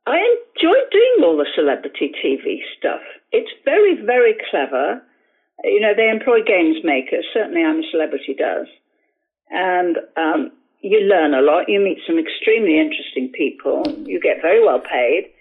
I 0.07 0.17
enjoy 0.17 0.77
doing 0.91 1.17
all 1.23 1.37
the 1.37 1.47
celebrity 1.55 2.13
TV 2.23 2.59
stuff. 2.77 3.01
It's 3.31 3.51
very, 3.63 3.95
very 4.05 4.35
clever. 4.49 5.01
You 5.63 5.79
know, 5.79 5.93
they 5.95 6.09
employ 6.09 6.43
games 6.43 6.77
makers. 6.83 7.25
Certainly, 7.33 7.63
I'm 7.63 7.79
a 7.79 7.89
Celebrity 7.91 8.35
does. 8.37 8.67
And 9.49 9.97
um, 10.15 10.51
you 10.81 10.99
learn 11.01 11.33
a 11.33 11.41
lot. 11.41 11.69
You 11.69 11.79
meet 11.79 11.99
some 12.05 12.19
extremely 12.19 12.79
interesting 12.79 13.31
people. 13.33 13.83
You 14.05 14.19
get 14.19 14.41
very 14.41 14.63
well 14.63 14.79
paid. 14.79 15.31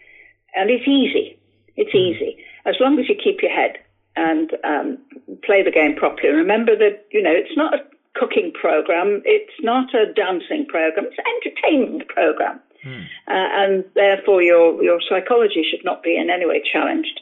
And 0.54 0.70
it's 0.70 0.88
easy. 0.88 1.38
It's 1.76 1.92
hmm. 1.92 1.98
easy. 1.98 2.36
As 2.64 2.76
long 2.80 2.98
as 2.98 3.08
you 3.08 3.16
keep 3.22 3.42
your 3.42 3.52
head 3.52 3.76
and 4.16 4.52
um, 4.64 4.98
play 5.44 5.62
the 5.62 5.70
game 5.70 5.96
properly. 5.96 6.30
Remember 6.30 6.76
that, 6.76 7.04
you 7.10 7.22
know, 7.22 7.32
it's 7.32 7.56
not 7.56 7.74
a 7.74 7.84
cooking 8.14 8.52
program. 8.52 9.22
It's 9.24 9.52
not 9.60 9.94
a 9.94 10.12
dancing 10.12 10.66
program. 10.66 11.06
It's 11.06 11.18
an 11.18 11.24
entertainment 11.42 12.08
program. 12.08 12.60
Mm. 12.84 13.04
Uh, 13.04 13.06
and 13.28 13.84
therefore 13.94 14.42
your, 14.42 14.82
your 14.82 15.00
psychology 15.08 15.64
should 15.68 15.84
not 15.84 16.02
be 16.02 16.16
in 16.16 16.30
any 16.30 16.46
way 16.46 16.62
challenged. 16.72 17.20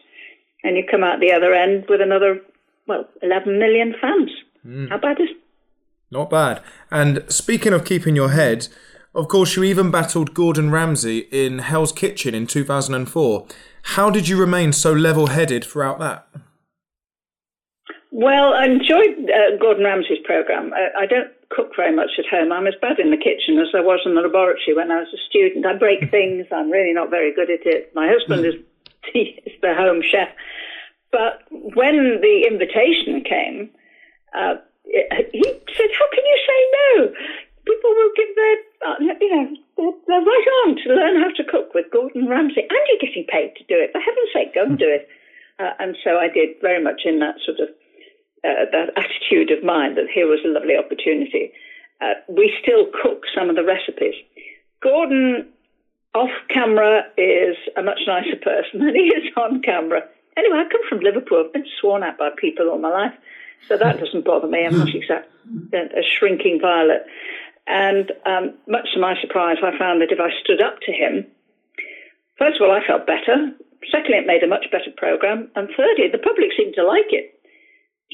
And 0.65 0.77
you 0.77 0.85
come 0.89 1.03
out 1.03 1.21
the 1.21 1.33
other 1.33 1.53
end 1.53 1.87
with 1.89 2.01
another, 2.01 2.41
well, 2.87 3.09
11 3.23 3.59
million 3.59 3.95
fans. 4.01 4.31
Mm. 4.67 4.91
How 4.91 4.99
bad 4.99 5.21
is 5.21 5.29
Not 6.11 6.31
bad. 6.31 6.63
And 6.91 7.25
speaking 7.29 7.73
of 7.73 7.85
keeping 7.85 8.15
your 8.15 8.31
head, 8.31 8.69
of 9.15 9.29
course, 9.29 9.57
you 9.57 9.65
even 9.65 9.91
battled 9.91 10.35
Gordon 10.35 10.71
Ramsay 10.71 11.29
in 11.31 11.59
Hell's 11.59 11.93
Kitchen 11.93 12.35
in 12.35 12.47
2004. 12.47 13.47
How 13.83 14.11
did 14.11 14.29
you 14.29 14.39
remain 14.39 14.73
so 14.73 14.93
level 14.93 15.27
headed 15.29 15.65
throughout 15.65 15.99
that? 15.99 16.27
Well, 18.13 18.53
I 18.53 18.67
enjoyed 18.67 19.25
uh, 19.25 19.57
Gordon 19.57 19.85
Ramsay's 19.85 20.21
program. 20.25 20.75
I, 20.77 21.05
I, 21.05 21.07
don't 21.07 21.33
cook 21.49 21.73
very 21.75 21.97
much 21.97 22.11
at 22.19 22.29
home. 22.29 22.53
I'm 22.53 22.67
as 22.67 22.77
bad 22.77 23.01
in 23.01 23.11
the 23.11 23.17
kitchen 23.17 23.57
as 23.57 23.73
I 23.73 23.81
was 23.81 24.05
in 24.05 24.15
the 24.15 24.21
laboratory 24.21 24.77
when 24.77 24.93
I 24.93 25.01
was 25.01 25.09
a 25.17 25.23
student. 25.33 25.65
I 25.65 25.73
break 25.81 26.11
things. 26.11 26.45
I'm 26.53 26.71
really 26.71 26.93
not 26.93 27.09
very 27.09 27.33
good 27.33 27.49
at 27.49 27.65
it. 27.65 27.91
My 27.97 28.13
husband 28.13 28.45
is, 28.45 28.61
is 29.17 29.57
the 29.65 29.73
home 29.73 30.05
chef. 30.05 30.29
But 31.11 31.41
when 31.49 32.21
the 32.21 32.45
invitation 32.45 33.25
came, 33.25 33.73
uh, 34.37 34.61
he 34.85 35.49
said, 35.73 35.91
"How 35.97 36.09
can 36.13 36.25
you 36.29 36.39
say 36.45 36.59
no? 36.77 36.93
People 37.65 37.91
will 37.97 38.13
give 38.13 38.33
their, 38.37 38.57
uh, 38.85 38.97
you 39.21 39.31
know, 39.33 39.47
they're, 39.77 39.97
they're 40.05 40.29
right 40.29 40.49
on 40.65 40.77
to 40.85 40.89
learn 40.93 41.17
how 41.17 41.33
to 41.33 41.45
cook 41.49 41.73
with 41.73 41.89
Gordon 41.91 42.29
Ramsay, 42.29 42.61
and 42.61 42.83
you're 42.93 43.09
getting 43.09 43.25
paid 43.25 43.57
to 43.57 43.65
do 43.65 43.81
it. 43.81 43.93
For 43.93 44.05
heaven's 44.05 44.33
sake, 44.37 44.55
go 44.55 44.65
and 44.69 44.79
do 44.79 44.89
it." 44.89 45.09
Uh, 45.59 45.73
and 45.79 45.97
so 46.05 46.19
I 46.19 46.29
did 46.29 46.61
very 46.61 46.83
much 46.83 47.03
in 47.05 47.19
that 47.21 47.37
sort 47.45 47.61
of 47.61 47.69
uh, 48.45 48.67
that 48.73 48.91
attitude 48.97 49.51
of 49.51 49.65
mind 49.65 49.97
that 49.97 50.07
here 50.13 50.27
was 50.27 50.41
a 50.45 50.49
lovely 50.49 50.77
opportunity. 50.77 51.53
Uh, 52.01 52.15
we 52.29 52.53
still 52.61 52.87
cook 53.03 53.23
some 53.35 53.49
of 53.49 53.57
the 53.57 53.65
recipes. 53.65 54.15
Gordon, 54.83 55.47
off 56.15 56.31
camera, 56.49 57.05
is 57.17 57.57
a 57.77 57.83
much 57.83 58.01
nicer 58.07 58.37
person 58.37 58.81
than 58.85 58.95
he 58.95 59.13
is 59.15 59.31
on 59.37 59.63
camera. 59.63 60.03
Anyway, 60.37 60.57
I 60.57 60.65
come 60.71 60.81
from 60.89 61.01
Liverpool. 61.01 61.45
I've 61.45 61.53
been 61.53 61.67
sworn 61.81 62.03
at 62.03 62.19
by 62.19 62.31
people 62.37 62.69
all 62.69 62.79
my 62.79 62.89
life, 62.89 63.15
so 63.69 63.77
that 63.77 64.01
doesn't 64.01 64.25
bother 64.25 64.49
me. 64.49 64.67
I'm 64.67 64.79
not 64.79 64.89
exactly 64.95 65.29
a 65.73 66.03
shrinking 66.03 66.61
violet. 66.61 67.07
And 67.67 68.11
um, 68.27 68.55
much 68.67 68.93
to 68.95 69.01
my 69.01 69.15
surprise, 69.21 69.59
I 69.63 69.77
found 69.79 70.01
that 70.01 70.11
if 70.11 70.19
I 70.19 70.31
stood 70.43 70.63
up 70.63 70.81
to 70.83 70.93
him, 70.93 71.27
first 72.39 72.61
of 72.61 72.67
all, 72.67 72.75
I 72.75 72.85
felt 72.85 73.07
better. 73.07 73.53
Secondly, 73.91 74.19
it 74.19 74.27
made 74.27 74.43
a 74.43 74.49
much 74.49 74.67
better 74.73 74.91
program. 74.97 75.51
And 75.55 75.69
thirdly, 75.77 76.09
the 76.11 76.19
public 76.19 76.51
seemed 76.57 76.75
to 76.75 76.85
like 76.85 77.11
it. 77.11 77.39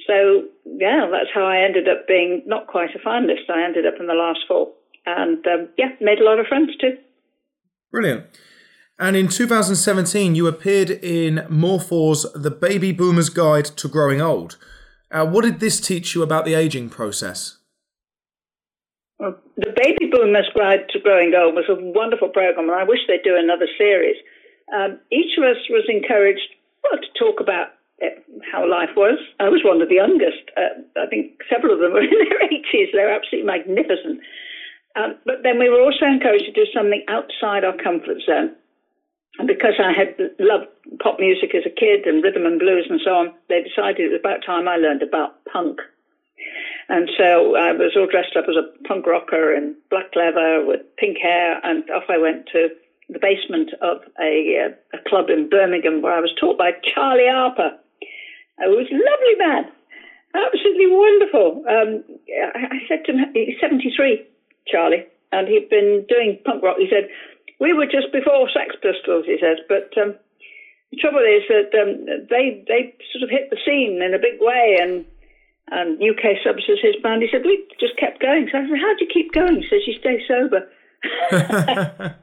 So, 0.06 0.44
yeah, 0.64 1.08
that's 1.10 1.30
how 1.34 1.44
I 1.44 1.58
ended 1.58 1.88
up 1.88 2.06
being 2.06 2.42
not 2.46 2.66
quite 2.66 2.90
a 2.94 2.98
finalist. 2.98 3.50
I 3.50 3.64
ended 3.64 3.86
up 3.86 3.94
in 4.00 4.06
the 4.06 4.14
last 4.14 4.40
four. 4.46 4.72
And, 5.06 5.46
um, 5.46 5.68
yeah, 5.76 5.90
made 6.00 6.18
a 6.18 6.24
lot 6.24 6.38
of 6.38 6.46
friends 6.46 6.70
too. 6.80 6.96
Brilliant. 7.90 8.24
And 8.98 9.16
in 9.16 9.28
2017, 9.28 10.34
you 10.34 10.46
appeared 10.46 10.90
in 10.90 11.46
More 11.48 11.78
4's 11.78 12.26
The 12.34 12.50
Baby 12.50 12.92
Boomer's 12.92 13.28
Guide 13.28 13.64
to 13.64 13.88
Growing 13.88 14.20
Old. 14.20 14.56
Uh, 15.10 15.24
what 15.24 15.44
did 15.44 15.60
this 15.60 15.80
teach 15.80 16.14
you 16.14 16.22
about 16.22 16.44
the 16.44 16.54
aging 16.54 16.90
process? 16.90 17.58
Well, 19.18 19.36
the 19.56 19.72
Baby 19.74 20.10
Boomer's 20.10 20.50
Guide 20.56 20.88
to 20.90 20.98
Growing 21.00 21.32
Old 21.34 21.54
was 21.54 21.64
a 21.68 21.76
wonderful 21.78 22.28
program, 22.28 22.68
and 22.68 22.78
I 22.78 22.84
wish 22.84 23.00
they'd 23.06 23.22
do 23.22 23.36
another 23.36 23.66
series. 23.78 24.16
Um, 24.74 24.98
each 25.10 25.38
of 25.38 25.44
us 25.44 25.56
was 25.70 25.84
encouraged 25.88 26.54
well, 26.82 27.00
to 27.00 27.18
talk 27.18 27.40
about 27.40 27.77
how 28.52 28.68
life 28.68 28.94
was. 28.96 29.18
I 29.40 29.48
was 29.48 29.62
one 29.64 29.82
of 29.82 29.88
the 29.88 29.96
youngest. 29.96 30.50
Uh, 30.56 30.78
I 31.00 31.06
think 31.06 31.40
several 31.50 31.74
of 31.74 31.80
them 31.80 31.92
were 31.92 32.02
in 32.06 32.10
their 32.10 32.48
80s. 32.48 32.92
They 32.92 33.02
were 33.02 33.10
absolutely 33.10 33.46
magnificent. 33.46 34.20
Um, 34.96 35.16
but 35.24 35.42
then 35.42 35.58
we 35.58 35.68
were 35.68 35.80
also 35.80 36.06
encouraged 36.06 36.46
to 36.46 36.52
do 36.52 36.66
something 36.72 37.04
outside 37.08 37.64
our 37.64 37.76
comfort 37.76 38.18
zone. 38.24 38.54
And 39.38 39.46
because 39.46 39.74
I 39.78 39.92
had 39.92 40.18
loved 40.38 40.66
pop 40.98 41.20
music 41.20 41.54
as 41.54 41.62
a 41.66 41.70
kid 41.70 42.06
and 42.06 42.22
rhythm 42.22 42.46
and 42.46 42.58
blues 42.58 42.86
and 42.90 43.00
so 43.04 43.14
on, 43.14 43.34
they 43.48 43.62
decided 43.62 44.00
it 44.00 44.10
was 44.10 44.20
about 44.20 44.44
time 44.44 44.66
I 44.66 44.76
learned 44.76 45.02
about 45.02 45.44
punk. 45.44 45.78
And 46.88 47.10
so 47.16 47.54
I 47.54 47.72
was 47.72 47.92
all 47.96 48.06
dressed 48.06 48.34
up 48.34 48.46
as 48.48 48.56
a 48.56 48.66
punk 48.88 49.06
rocker 49.06 49.54
in 49.54 49.76
black 49.90 50.16
leather 50.16 50.64
with 50.64 50.80
pink 50.96 51.18
hair, 51.18 51.60
and 51.62 51.88
off 51.90 52.04
I 52.08 52.16
went 52.16 52.46
to 52.52 52.70
the 53.10 53.18
basement 53.20 53.70
of 53.82 53.98
a, 54.20 54.66
uh, 54.66 54.98
a 54.98 55.08
club 55.08 55.28
in 55.28 55.48
Birmingham 55.48 56.02
where 56.02 56.14
I 56.14 56.20
was 56.20 56.32
taught 56.40 56.58
by 56.58 56.72
Charlie 56.82 57.28
Harper, 57.28 57.78
it 58.60 58.70
was 58.74 58.90
a 58.90 58.98
lovely 58.98 59.36
man, 59.38 59.64
absolutely 60.34 60.88
wonderful. 60.90 61.64
Um, 61.68 62.04
I 62.54 62.78
said 62.88 63.04
to 63.06 63.12
him, 63.12 63.32
he's 63.34 63.60
73, 63.60 64.26
Charlie, 64.66 65.06
and 65.32 65.48
he'd 65.48 65.68
been 65.68 66.04
doing 66.08 66.38
punk 66.44 66.62
rock. 66.62 66.76
He 66.78 66.88
said, 66.90 67.08
we 67.60 67.72
were 67.72 67.86
just 67.86 68.12
before 68.12 68.48
Sex 68.50 68.76
Pistols, 68.82 69.26
he 69.26 69.38
says, 69.40 69.58
but 69.68 69.90
um, 69.98 70.14
the 70.90 70.96
trouble 70.96 71.20
is 71.20 71.42
that 71.48 71.74
um, 71.76 72.06
they 72.30 72.64
they 72.66 72.94
sort 73.12 73.24
of 73.24 73.30
hit 73.30 73.50
the 73.50 73.58
scene 73.64 74.00
in 74.00 74.14
a 74.14 74.18
big 74.18 74.40
way, 74.40 74.78
and 74.80 75.04
and 75.70 76.00
UK 76.00 76.40
Subs 76.42 76.64
was 76.68 76.80
his 76.80 76.96
band. 77.02 77.22
He 77.22 77.28
said, 77.30 77.44
we 77.44 77.66
just 77.78 77.96
kept 77.98 78.22
going. 78.22 78.48
So 78.50 78.58
I 78.58 78.64
said, 78.64 78.80
how 78.80 78.94
do 78.96 79.04
you 79.04 79.10
keep 79.12 79.32
going? 79.32 79.60
He 79.60 79.68
says, 79.68 79.86
you 79.86 79.98
stay 80.00 80.22
sober. 80.26 80.64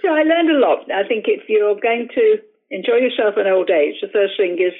so 0.00 0.08
I 0.08 0.22
learned 0.22 0.50
a 0.50 0.58
lot. 0.58 0.90
I 0.90 1.06
think 1.06 1.26
if 1.28 1.48
you're 1.48 1.78
going 1.78 2.08
to 2.14 2.40
enjoy 2.70 2.96
yourself 2.96 3.36
in 3.36 3.46
old 3.46 3.68
age, 3.68 4.00
the 4.00 4.08
first 4.08 4.36
thing 4.38 4.56
is 4.58 4.72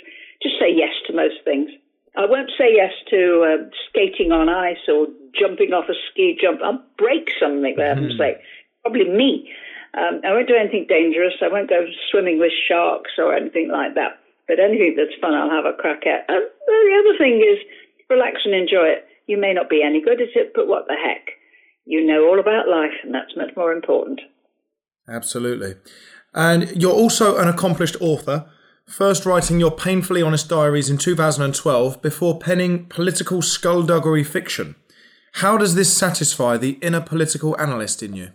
just 0.43 0.57
say 0.59 0.73
yes 0.73 0.95
to 1.07 1.13
most 1.13 1.43
things. 1.45 1.71
I 2.17 2.27
won't 2.27 2.51
say 2.59 2.75
yes 2.75 2.93
to 3.11 3.21
uh, 3.47 3.71
skating 3.89 4.33
on 4.33 4.49
ice 4.49 4.83
or 4.89 5.07
jumping 5.39 5.73
off 5.73 5.89
a 5.89 5.95
ski 6.11 6.37
jump. 6.41 6.61
I'll 6.63 6.83
break 6.99 7.31
something, 7.39 7.75
for 7.77 7.85
heaven's 7.85 8.15
mm-hmm. 8.15 8.37
sake. 8.37 8.39
Probably 8.83 9.09
me. 9.09 9.49
Um, 9.95 10.21
I 10.25 10.33
won't 10.33 10.49
do 10.49 10.57
anything 10.57 10.87
dangerous. 10.89 11.35
I 11.43 11.49
won't 11.49 11.69
go 11.69 11.87
swimming 12.11 12.39
with 12.39 12.53
sharks 12.69 13.13
or 13.19 13.35
anything 13.35 13.71
like 13.71 13.95
that. 13.95 14.19
But 14.49 14.59
anything 14.59 14.95
that's 14.97 15.19
fun, 15.21 15.35
I'll 15.35 15.51
have 15.51 15.67
a 15.67 15.77
crack 15.77 16.07
at. 16.07 16.27
And 16.29 16.43
the 16.67 16.97
other 16.99 17.19
thing 17.19 17.39
is 17.39 17.59
relax 18.09 18.43
and 18.45 18.55
enjoy 18.55 18.87
it. 18.87 19.07
You 19.27 19.39
may 19.39 19.53
not 19.53 19.71
be 19.71 19.83
any 19.83 20.03
good 20.03 20.21
at 20.21 20.35
it, 20.35 20.53
but 20.55 20.67
what 20.67 20.87
the 20.89 20.97
heck? 20.97 21.39
You 21.85 22.05
know 22.05 22.27
all 22.27 22.41
about 22.41 22.69
life, 22.69 22.95
and 23.03 23.15
that's 23.15 23.37
much 23.37 23.51
more 23.57 23.73
important. 23.73 24.21
Absolutely. 25.09 25.75
And 26.35 26.71
you're 26.81 26.93
also 26.93 27.39
an 27.39 27.49
accomplished 27.49 27.97
author, 28.01 28.49
first 28.91 29.25
writing 29.25 29.61
your 29.61 29.71
painfully 29.71 30.21
honest 30.21 30.49
diaries 30.49 30.91
in 30.91 30.99
2012 30.99 32.03
before 32.03 32.39
penning 32.39 32.87
political 32.87 33.41
skullduggery 33.41 34.25
fiction. 34.25 34.75
How 35.35 35.57
does 35.57 35.77
this 35.77 35.97
satisfy 35.97 36.57
the 36.57 36.73
inner 36.83 37.01
political 37.01 37.59
analyst 37.61 38.03
in 38.03 38.15
you? 38.15 38.31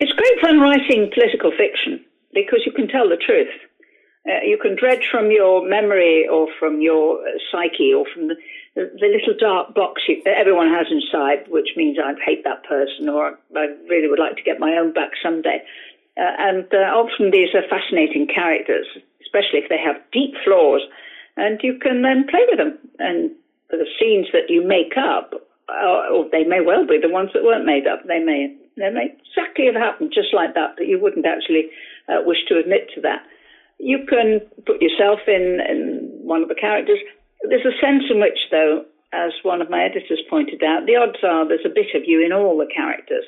It's 0.00 0.12
great 0.12 0.40
fun 0.42 0.58
writing 0.58 1.10
political 1.14 1.52
fiction 1.52 2.04
because 2.32 2.62
you 2.66 2.72
can 2.72 2.88
tell 2.88 3.08
the 3.08 3.16
truth. 3.16 3.54
Uh, 4.26 4.40
you 4.44 4.58
can 4.60 4.74
dredge 4.74 5.06
from 5.10 5.30
your 5.30 5.68
memory 5.68 6.26
or 6.26 6.48
from 6.58 6.80
your 6.80 7.20
uh, 7.20 7.30
psyche 7.52 7.92
or 7.92 8.06
from 8.12 8.28
the, 8.28 8.34
the, 8.74 9.06
little 9.06 9.36
dark 9.38 9.74
box 9.74 10.02
you, 10.08 10.20
that 10.24 10.36
everyone 10.38 10.68
has 10.68 10.86
inside, 10.90 11.44
which 11.48 11.68
means 11.76 11.98
I 12.02 12.14
hate 12.24 12.42
that 12.44 12.64
person 12.64 13.08
or 13.08 13.38
I 13.54 13.66
really 13.88 14.08
would 14.08 14.18
like 14.18 14.36
to 14.36 14.42
get 14.42 14.58
my 14.58 14.72
own 14.72 14.94
back 14.94 15.10
someday. 15.22 15.62
Uh, 16.16 16.34
and 16.38 16.64
uh, 16.72 16.94
often 16.94 17.30
these 17.30 17.54
are 17.54 17.66
fascinating 17.68 18.26
characters, 18.26 18.86
especially 19.22 19.58
if 19.58 19.68
they 19.68 19.78
have 19.78 19.96
deep 20.12 20.34
flaws, 20.44 20.82
and 21.36 21.60
you 21.62 21.78
can 21.78 22.02
then 22.02 22.26
play 22.30 22.46
with 22.48 22.58
them. 22.58 22.78
And 22.98 23.30
the 23.70 23.86
scenes 23.98 24.26
that 24.32 24.48
you 24.48 24.62
make 24.62 24.94
up, 24.96 25.34
uh, 25.68 26.14
or 26.14 26.28
they 26.30 26.44
may 26.44 26.60
well 26.60 26.86
be 26.86 26.98
the 27.00 27.08
ones 27.08 27.30
that 27.34 27.42
weren't 27.42 27.66
made 27.66 27.86
up. 27.86 28.06
They 28.06 28.20
may 28.20 28.54
they 28.76 28.90
may 28.90 29.14
exactly 29.22 29.66
have 29.66 29.74
happened 29.74 30.12
just 30.14 30.34
like 30.34 30.54
that, 30.54 30.74
but 30.76 30.86
you 30.86 30.98
wouldn't 30.98 31.26
actually 31.26 31.70
uh, 32.08 32.22
wish 32.26 32.44
to 32.48 32.58
admit 32.58 32.90
to 32.94 33.00
that. 33.02 33.22
You 33.78 34.06
can 34.08 34.40
put 34.66 34.82
yourself 34.82 35.20
in, 35.26 35.60
in 35.68 36.10
one 36.22 36.42
of 36.42 36.48
the 36.48 36.54
characters. 36.58 36.98
There's 37.48 37.66
a 37.66 37.78
sense 37.78 38.04
in 38.10 38.20
which, 38.20 38.38
though, 38.50 38.84
as 39.12 39.32
one 39.42 39.62
of 39.62 39.70
my 39.70 39.84
editors 39.84 40.22
pointed 40.28 40.62
out, 40.64 40.86
the 40.86 40.96
odds 40.96 41.22
are 41.22 41.46
there's 41.46 41.66
a 41.66 41.74
bit 41.74 41.94
of 41.94 42.02
you 42.06 42.24
in 42.24 42.32
all 42.32 42.58
the 42.58 42.66
characters, 42.66 43.24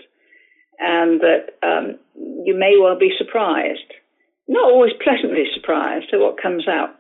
and 0.79 1.21
that 1.21 1.57
um, 1.63 1.99
you 2.45 2.55
may 2.57 2.77
well 2.81 2.99
be 2.99 3.13
surprised, 3.17 3.93
not 4.49 4.71
always 4.71 4.93
pleasantly 5.03 5.45
surprised 5.55 6.13
at 6.13 6.21
what 6.21 6.41
comes 6.41 6.69
out. 6.69 6.91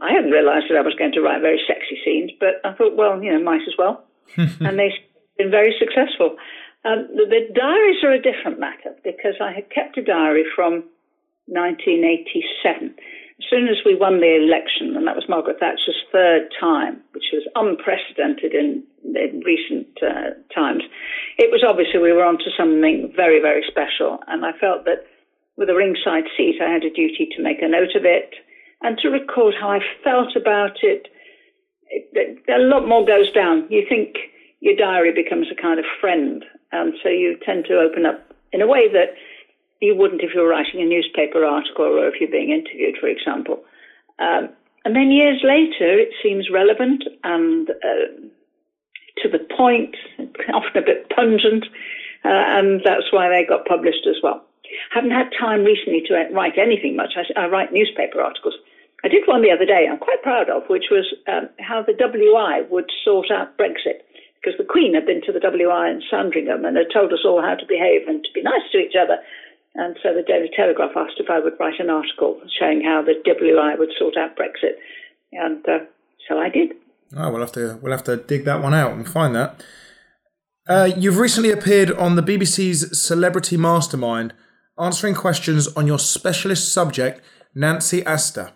I 0.00 0.12
hadn't 0.12 0.32
realised 0.32 0.66
that 0.68 0.76
I 0.76 0.82
was 0.82 0.94
going 0.98 1.12
to 1.12 1.20
write 1.20 1.40
very 1.40 1.60
sexy 1.66 1.98
scenes, 2.04 2.32
but 2.40 2.60
I 2.64 2.74
thought, 2.74 2.96
well, 2.96 3.22
you 3.22 3.32
know, 3.32 3.42
might 3.42 3.62
as 3.62 3.74
well. 3.78 4.04
and 4.36 4.78
they've 4.78 4.98
been 5.38 5.50
very 5.50 5.74
successful. 5.78 6.36
Um, 6.84 7.08
the, 7.14 7.24
the 7.30 7.54
diaries 7.54 8.02
are 8.02 8.12
a 8.12 8.20
different 8.20 8.60
matter 8.60 8.94
because 9.04 9.34
I 9.40 9.52
had 9.52 9.70
kept 9.70 9.96
a 9.96 10.02
diary 10.02 10.44
from 10.54 10.84
1987. 11.46 12.94
As 13.40 13.46
soon 13.50 13.66
as 13.66 13.76
we 13.84 13.96
won 13.96 14.20
the 14.20 14.36
election, 14.36 14.96
and 14.96 15.06
that 15.06 15.16
was 15.16 15.28
Margaret 15.28 15.58
Thatcher's 15.58 16.04
third 16.12 16.54
time, 16.58 17.02
which 17.12 17.32
was 17.32 17.42
unprecedented 17.56 18.54
in, 18.54 18.84
in 19.02 19.42
recent 19.44 19.88
uh, 20.00 20.38
times, 20.54 20.84
it 21.38 21.50
was 21.50 21.64
obviously 21.66 21.98
we 21.98 22.12
were 22.12 22.24
onto 22.24 22.50
something 22.56 23.12
very, 23.16 23.40
very 23.40 23.64
special. 23.66 24.20
And 24.28 24.46
I 24.46 24.52
felt 24.52 24.84
that 24.84 25.06
with 25.56 25.68
a 25.68 25.74
ringside 25.74 26.30
seat, 26.36 26.60
I 26.62 26.70
had 26.70 26.84
a 26.84 26.94
duty 26.94 27.28
to 27.34 27.42
make 27.42 27.60
a 27.60 27.68
note 27.68 27.96
of 27.96 28.04
it 28.04 28.34
and 28.82 28.98
to 28.98 29.08
record 29.08 29.54
how 29.58 29.70
I 29.70 29.80
felt 30.04 30.36
about 30.36 30.78
it. 30.82 31.08
it, 31.90 32.06
it 32.12 32.38
a 32.48 32.62
lot 32.62 32.86
more 32.86 33.04
goes 33.04 33.32
down. 33.32 33.66
You 33.68 33.84
think 33.88 34.14
your 34.60 34.76
diary 34.76 35.12
becomes 35.12 35.48
a 35.50 35.60
kind 35.60 35.80
of 35.80 35.86
friend, 36.00 36.44
and 36.70 36.94
so 37.02 37.08
you 37.08 37.36
tend 37.44 37.64
to 37.66 37.78
open 37.78 38.06
up 38.06 38.32
in 38.52 38.62
a 38.62 38.66
way 38.66 38.88
that 38.92 39.14
you 39.84 39.94
wouldn't 39.94 40.22
if 40.22 40.34
you 40.34 40.40
were 40.40 40.48
writing 40.48 40.80
a 40.80 40.86
newspaper 40.86 41.44
article 41.44 41.84
or 41.84 42.08
if 42.08 42.20
you're 42.20 42.30
being 42.30 42.50
interviewed, 42.50 42.96
for 43.00 43.08
example. 43.08 43.62
Um, 44.18 44.50
and 44.84 44.94
then 44.94 45.10
years 45.10 45.40
later, 45.42 45.98
it 45.98 46.10
seems 46.22 46.50
relevant 46.50 47.04
and 47.22 47.70
uh, 47.70 48.28
to 49.22 49.28
the 49.28 49.38
point, 49.56 49.96
often 50.52 50.76
a 50.76 50.84
bit 50.84 51.08
pungent, 51.10 51.64
uh, 52.24 52.44
and 52.58 52.80
that's 52.84 53.12
why 53.12 53.28
they 53.28 53.44
got 53.44 53.66
published 53.66 54.06
as 54.08 54.16
well. 54.22 54.44
Haven't 54.90 55.12
had 55.12 55.30
time 55.38 55.64
recently 55.64 56.02
to 56.06 56.14
write 56.32 56.58
anything 56.58 56.96
much. 56.96 57.14
I, 57.16 57.40
I 57.40 57.46
write 57.46 57.72
newspaper 57.72 58.20
articles. 58.20 58.54
I 59.04 59.08
did 59.08 59.22
one 59.26 59.42
the 59.42 59.52
other 59.52 59.66
day 59.66 59.86
I'm 59.86 59.98
quite 59.98 60.22
proud 60.22 60.48
of, 60.48 60.64
which 60.68 60.86
was 60.90 61.04
um, 61.28 61.48
how 61.60 61.82
the 61.82 61.92
WI 61.92 62.62
would 62.70 62.90
sort 63.04 63.30
out 63.30 63.56
Brexit. 63.58 64.00
Because 64.40 64.58
the 64.58 64.64
Queen 64.64 64.92
had 64.92 65.06
been 65.06 65.22
to 65.22 65.32
the 65.32 65.40
WI 65.40 65.88
in 65.88 66.02
Sandringham 66.10 66.64
and 66.66 66.76
had 66.76 66.92
told 66.92 67.12
us 67.12 67.24
all 67.24 67.40
how 67.40 67.54
to 67.54 67.64
behave 67.66 68.06
and 68.06 68.22
to 68.24 68.32
be 68.34 68.42
nice 68.42 68.64
to 68.72 68.78
each 68.78 68.92
other. 68.92 69.16
And 69.74 69.96
so 70.02 70.14
the 70.14 70.22
Daily 70.22 70.50
Telegraph 70.54 70.92
asked 70.96 71.18
if 71.18 71.28
I 71.28 71.40
would 71.40 71.54
write 71.58 71.80
an 71.80 71.90
article 71.90 72.40
showing 72.58 72.82
how 72.82 73.02
the 73.02 73.14
WI 73.24 73.74
would 73.76 73.90
sort 73.98 74.16
out 74.16 74.36
Brexit, 74.36 74.74
and 75.32 75.64
uh, 75.68 75.84
so 76.28 76.38
I 76.38 76.48
did. 76.48 76.74
Oh, 77.16 77.30
we'll 77.30 77.40
have 77.40 77.52
to 77.52 77.78
we'll 77.82 77.92
have 77.92 78.04
to 78.04 78.16
dig 78.16 78.44
that 78.44 78.62
one 78.62 78.74
out 78.74 78.92
and 78.92 79.08
find 79.08 79.34
that. 79.34 79.64
Uh, 80.66 80.90
you've 80.96 81.18
recently 81.18 81.50
appeared 81.50 81.90
on 81.92 82.16
the 82.16 82.22
BBC's 82.22 83.02
Celebrity 83.02 83.56
Mastermind, 83.56 84.32
answering 84.78 85.14
questions 85.14 85.68
on 85.76 85.86
your 85.86 85.98
specialist 85.98 86.72
subject, 86.72 87.20
Nancy 87.54 88.04
Astor. 88.04 88.52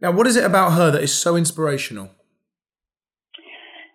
Now, 0.00 0.12
what 0.12 0.26
is 0.26 0.36
it 0.36 0.44
about 0.44 0.72
her 0.72 0.90
that 0.90 1.02
is 1.02 1.14
so 1.14 1.36
inspirational? 1.36 2.10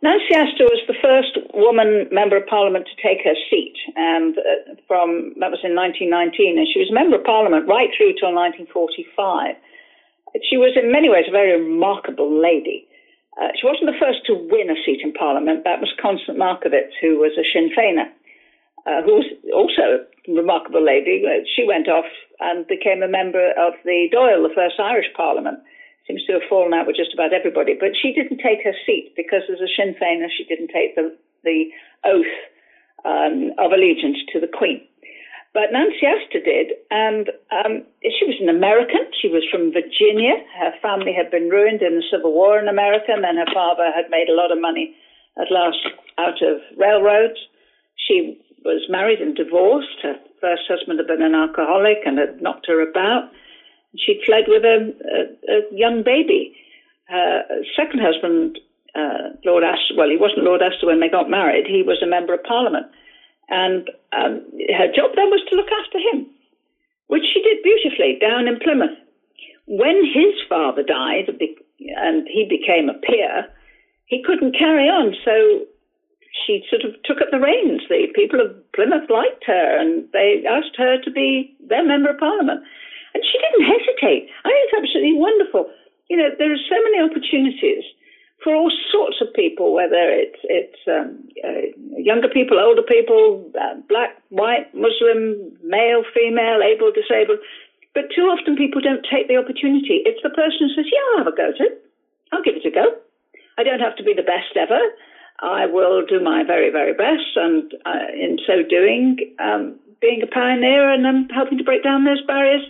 Nancy 0.04 0.36
Astor 0.36 0.68
was 0.68 0.84
the 0.84 1.00
first 1.00 1.40
woman 1.56 2.12
member 2.12 2.36
of 2.36 2.44
parliament 2.52 2.84
to 2.92 3.00
take 3.00 3.24
her 3.24 3.40
seat, 3.48 3.80
and 3.96 4.36
uh, 4.36 4.76
from 4.84 5.32
that 5.40 5.48
was 5.48 5.64
in 5.64 5.80
1919, 5.80 6.60
and 6.60 6.68
she 6.68 6.84
was 6.84 6.92
a 6.92 7.00
member 7.00 7.16
of 7.16 7.24
parliament 7.24 7.72
right 7.72 7.88
through 7.96 8.12
till 8.20 8.36
1945. 8.36 9.56
She 10.44 10.60
was 10.60 10.76
in 10.76 10.92
many 10.92 11.08
ways 11.08 11.24
a 11.24 11.32
very 11.32 11.56
remarkable 11.56 12.28
lady. 12.28 12.84
Uh, 13.40 13.56
she 13.56 13.64
wasn't 13.64 13.88
the 13.88 13.96
first 13.96 14.28
to 14.28 14.36
win 14.36 14.68
a 14.68 14.76
seat 14.84 15.00
in 15.00 15.16
parliament. 15.16 15.64
That 15.64 15.80
was 15.80 15.96
Constance 15.96 16.36
Markievicz, 16.36 16.92
who 17.00 17.24
was 17.24 17.32
a 17.40 17.48
Sinn 17.48 17.72
Féiner, 17.72 18.12
uh, 18.84 19.08
who 19.08 19.24
was 19.24 19.28
also 19.56 20.04
a 20.04 20.36
remarkable 20.36 20.84
lady. 20.84 21.24
She 21.48 21.64
went 21.64 21.88
off 21.88 22.12
and 22.44 22.68
became 22.68 23.08
a 23.08 23.08
member 23.08 23.56
of 23.56 23.80
the 23.88 24.12
Dáil, 24.12 24.44
the 24.44 24.52
first 24.52 24.84
Irish 24.84 25.08
parliament 25.16 25.64
seems 26.08 26.24
to 26.26 26.34
have 26.34 26.50
fallen 26.50 26.74
out 26.74 26.88
with 26.88 26.96
just 26.96 27.14
about 27.14 27.34
everybody. 27.34 27.76
But 27.80 27.96
she 27.96 28.14
didn't 28.14 28.44
take 28.44 28.64
her 28.64 28.76
seat 28.86 29.14
because 29.16 29.44
as 29.48 29.62
a 29.62 29.70
Sinn 29.72 29.96
Féiner, 29.96 30.28
she 30.28 30.44
didn't 30.44 30.72
take 30.74 30.96
the, 30.96 31.16
the 31.44 31.72
oath 32.04 32.36
um, 33.06 33.52
of 33.58 33.72
allegiance 33.72 34.20
to 34.34 34.40
the 34.40 34.52
Queen. 34.52 34.82
But 35.54 35.70
Nancy 35.70 36.02
Astor 36.02 36.42
did, 36.42 36.74
and 36.90 37.30
um, 37.54 37.86
she 38.02 38.26
was 38.26 38.42
an 38.42 38.50
American. 38.50 39.06
She 39.22 39.30
was 39.30 39.46
from 39.54 39.70
Virginia. 39.70 40.34
Her 40.58 40.74
family 40.82 41.14
had 41.14 41.30
been 41.30 41.48
ruined 41.48 41.86
in 41.86 41.94
the 41.94 42.10
Civil 42.10 42.34
War 42.34 42.58
in 42.58 42.68
America, 42.68 43.14
and 43.14 43.24
then 43.24 43.38
her 43.38 43.54
father 43.54 43.94
had 43.94 44.10
made 44.10 44.34
a 44.34 44.36
lot 44.36 44.52
of 44.52 44.58
money 44.58 44.98
at 45.38 45.54
last 45.54 45.78
out 46.18 46.42
of 46.42 46.58
railroads. 46.76 47.38
She 48.02 48.42
was 48.66 48.82
married 48.90 49.22
and 49.22 49.36
divorced. 49.38 50.02
Her 50.02 50.18
first 50.42 50.64
husband 50.68 50.98
had 50.98 51.08
been 51.08 51.22
an 51.22 51.36
alcoholic 51.36 52.02
and 52.04 52.18
had 52.18 52.42
knocked 52.42 52.66
her 52.66 52.82
about. 52.82 53.30
She 53.98 54.22
fled 54.26 54.46
with 54.48 54.64
a, 54.64 54.94
a, 55.06 55.54
a 55.54 55.78
young 55.78 56.04
baby. 56.04 56.56
Her 57.06 57.44
second 57.76 58.02
husband, 58.02 58.60
uh, 58.96 59.38
Lord 59.46 59.64
Astor, 59.64 59.96
well, 59.98 60.10
he 60.10 60.18
wasn't 60.18 60.46
Lord 60.46 60.62
Astor 60.62 60.88
when 60.88 61.00
they 61.00 61.10
got 61.10 61.30
married. 61.30 61.68
He 61.68 61.84
was 61.84 62.02
a 62.02 62.08
member 62.08 62.34
of 62.34 62.44
Parliament. 62.44 62.88
And 63.50 63.90
um, 64.14 64.42
her 64.78 64.88
job 64.88 65.12
then 65.16 65.30
was 65.30 65.46
to 65.50 65.56
look 65.56 65.70
after 65.70 66.00
him, 66.00 66.28
which 67.08 67.24
she 67.34 67.42
did 67.44 67.62
beautifully 67.62 68.18
down 68.20 68.48
in 68.48 68.60
Plymouth. 68.60 68.98
When 69.68 70.04
his 70.04 70.34
father 70.50 70.84
died 70.84 71.30
and 71.30 72.28
he 72.28 72.48
became 72.50 72.90
a 72.90 73.00
peer, 73.00 73.48
he 74.06 74.24
couldn't 74.24 74.58
carry 74.58 74.88
on. 74.90 75.16
So 75.24 75.66
she 76.46 76.64
sort 76.70 76.84
of 76.84 77.02
took 77.04 77.22
up 77.22 77.32
the 77.32 77.40
reins. 77.40 77.82
The 77.90 78.08
people 78.16 78.42
of 78.42 78.56
Plymouth 78.74 79.10
liked 79.10 79.44
her 79.46 79.80
and 79.80 80.08
they 80.14 80.44
asked 80.50 80.76
her 80.78 80.98
to 81.02 81.12
be 81.12 81.56
their 81.68 81.86
member 81.86 82.10
of 82.10 82.20
parliament. 82.20 82.64
And 83.14 83.24
she 83.24 83.38
didn't 83.38 83.66
hesitate. 83.70 84.30
I 84.44 84.50
think 84.50 84.62
it's 84.68 84.78
absolutely 84.78 85.18
wonderful. 85.18 85.70
You 86.10 86.18
know, 86.18 86.30
there 86.38 86.52
are 86.52 86.66
so 86.70 86.78
many 86.84 87.00
opportunities 87.02 87.86
for 88.44 88.54
all 88.54 88.72
sorts 88.92 89.18
of 89.22 89.34
people, 89.34 89.74
whether 89.74 90.12
it's 90.12 90.40
it's 90.44 90.82
um, 90.86 91.24
uh, 91.42 91.72
younger 91.96 92.28
people, 92.28 92.60
older 92.60 92.84
people, 92.84 93.50
uh, 93.56 93.80
black, 93.88 94.20
white, 94.30 94.68
Muslim, 94.76 95.56
male, 95.64 96.04
female, 96.14 96.60
able, 96.60 96.92
disabled. 96.92 97.40
But 97.96 98.12
too 98.14 98.28
often 98.28 98.58
people 98.58 98.82
don't 98.82 99.06
take 99.08 99.30
the 99.30 99.38
opportunity. 99.38 100.04
It's 100.04 100.22
the 100.22 100.34
person 100.36 100.68
who 100.68 100.76
says, 100.76 100.92
"Yeah, 100.92 101.06
I'll 101.14 101.24
have 101.24 101.34
a 101.34 101.38
go 101.38 101.50
at 101.50 101.62
it. 101.62 101.86
I'll 102.34 102.44
give 102.44 102.58
it 102.58 102.68
a 102.68 102.72
go. 102.72 103.00
I 103.58 103.64
don't 103.64 103.80
have 103.80 103.96
to 103.98 104.04
be 104.04 104.14
the 104.14 104.28
best 104.28 104.58
ever. 104.58 104.82
I 105.40 105.66
will 105.66 106.06
do 106.06 106.20
my 106.20 106.44
very, 106.44 106.70
very 106.70 106.94
best, 106.94 107.36
and 107.36 107.74
uh, 107.86 108.12
in 108.14 108.40
so 108.46 108.64
doing, 108.64 109.18
um, 109.40 109.80
being 110.02 110.22
a 110.22 110.28
pioneer 110.28 110.92
and 110.92 111.06
um, 111.06 111.28
helping 111.30 111.58
to 111.58 111.64
break 111.64 111.84
down 111.84 112.04
those 112.04 112.22
barriers 112.26 112.64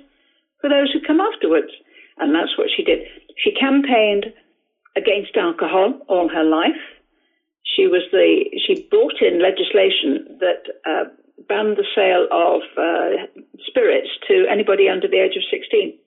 for 0.63 0.69
those 0.69 0.89
who 0.93 1.03
come 1.05 1.19
afterwards. 1.19 1.75
And 2.17 2.33
that's 2.33 2.57
what 2.57 2.69
she 2.73 2.83
did. 2.83 2.99
She 3.35 3.51
campaigned 3.51 4.31
against 4.95 5.35
alcohol 5.35 5.99
all 6.07 6.29
her 6.29 6.43
life. 6.43 6.79
She 7.75 7.87
was 7.87 8.03
the 8.11 8.45
she 8.65 8.87
brought 8.89 9.19
in 9.19 9.41
legislation 9.41 10.39
that 10.39 10.63
uh, 10.87 11.03
banned 11.49 11.75
the 11.75 11.89
sale 11.93 12.27
of 12.31 12.61
uh, 12.77 13.27
spirits 13.67 14.07
to 14.29 14.45
anybody 14.49 14.87
under 14.87 15.07
the 15.07 15.19
age 15.19 15.35
of 15.35 15.43
16. 15.51 15.97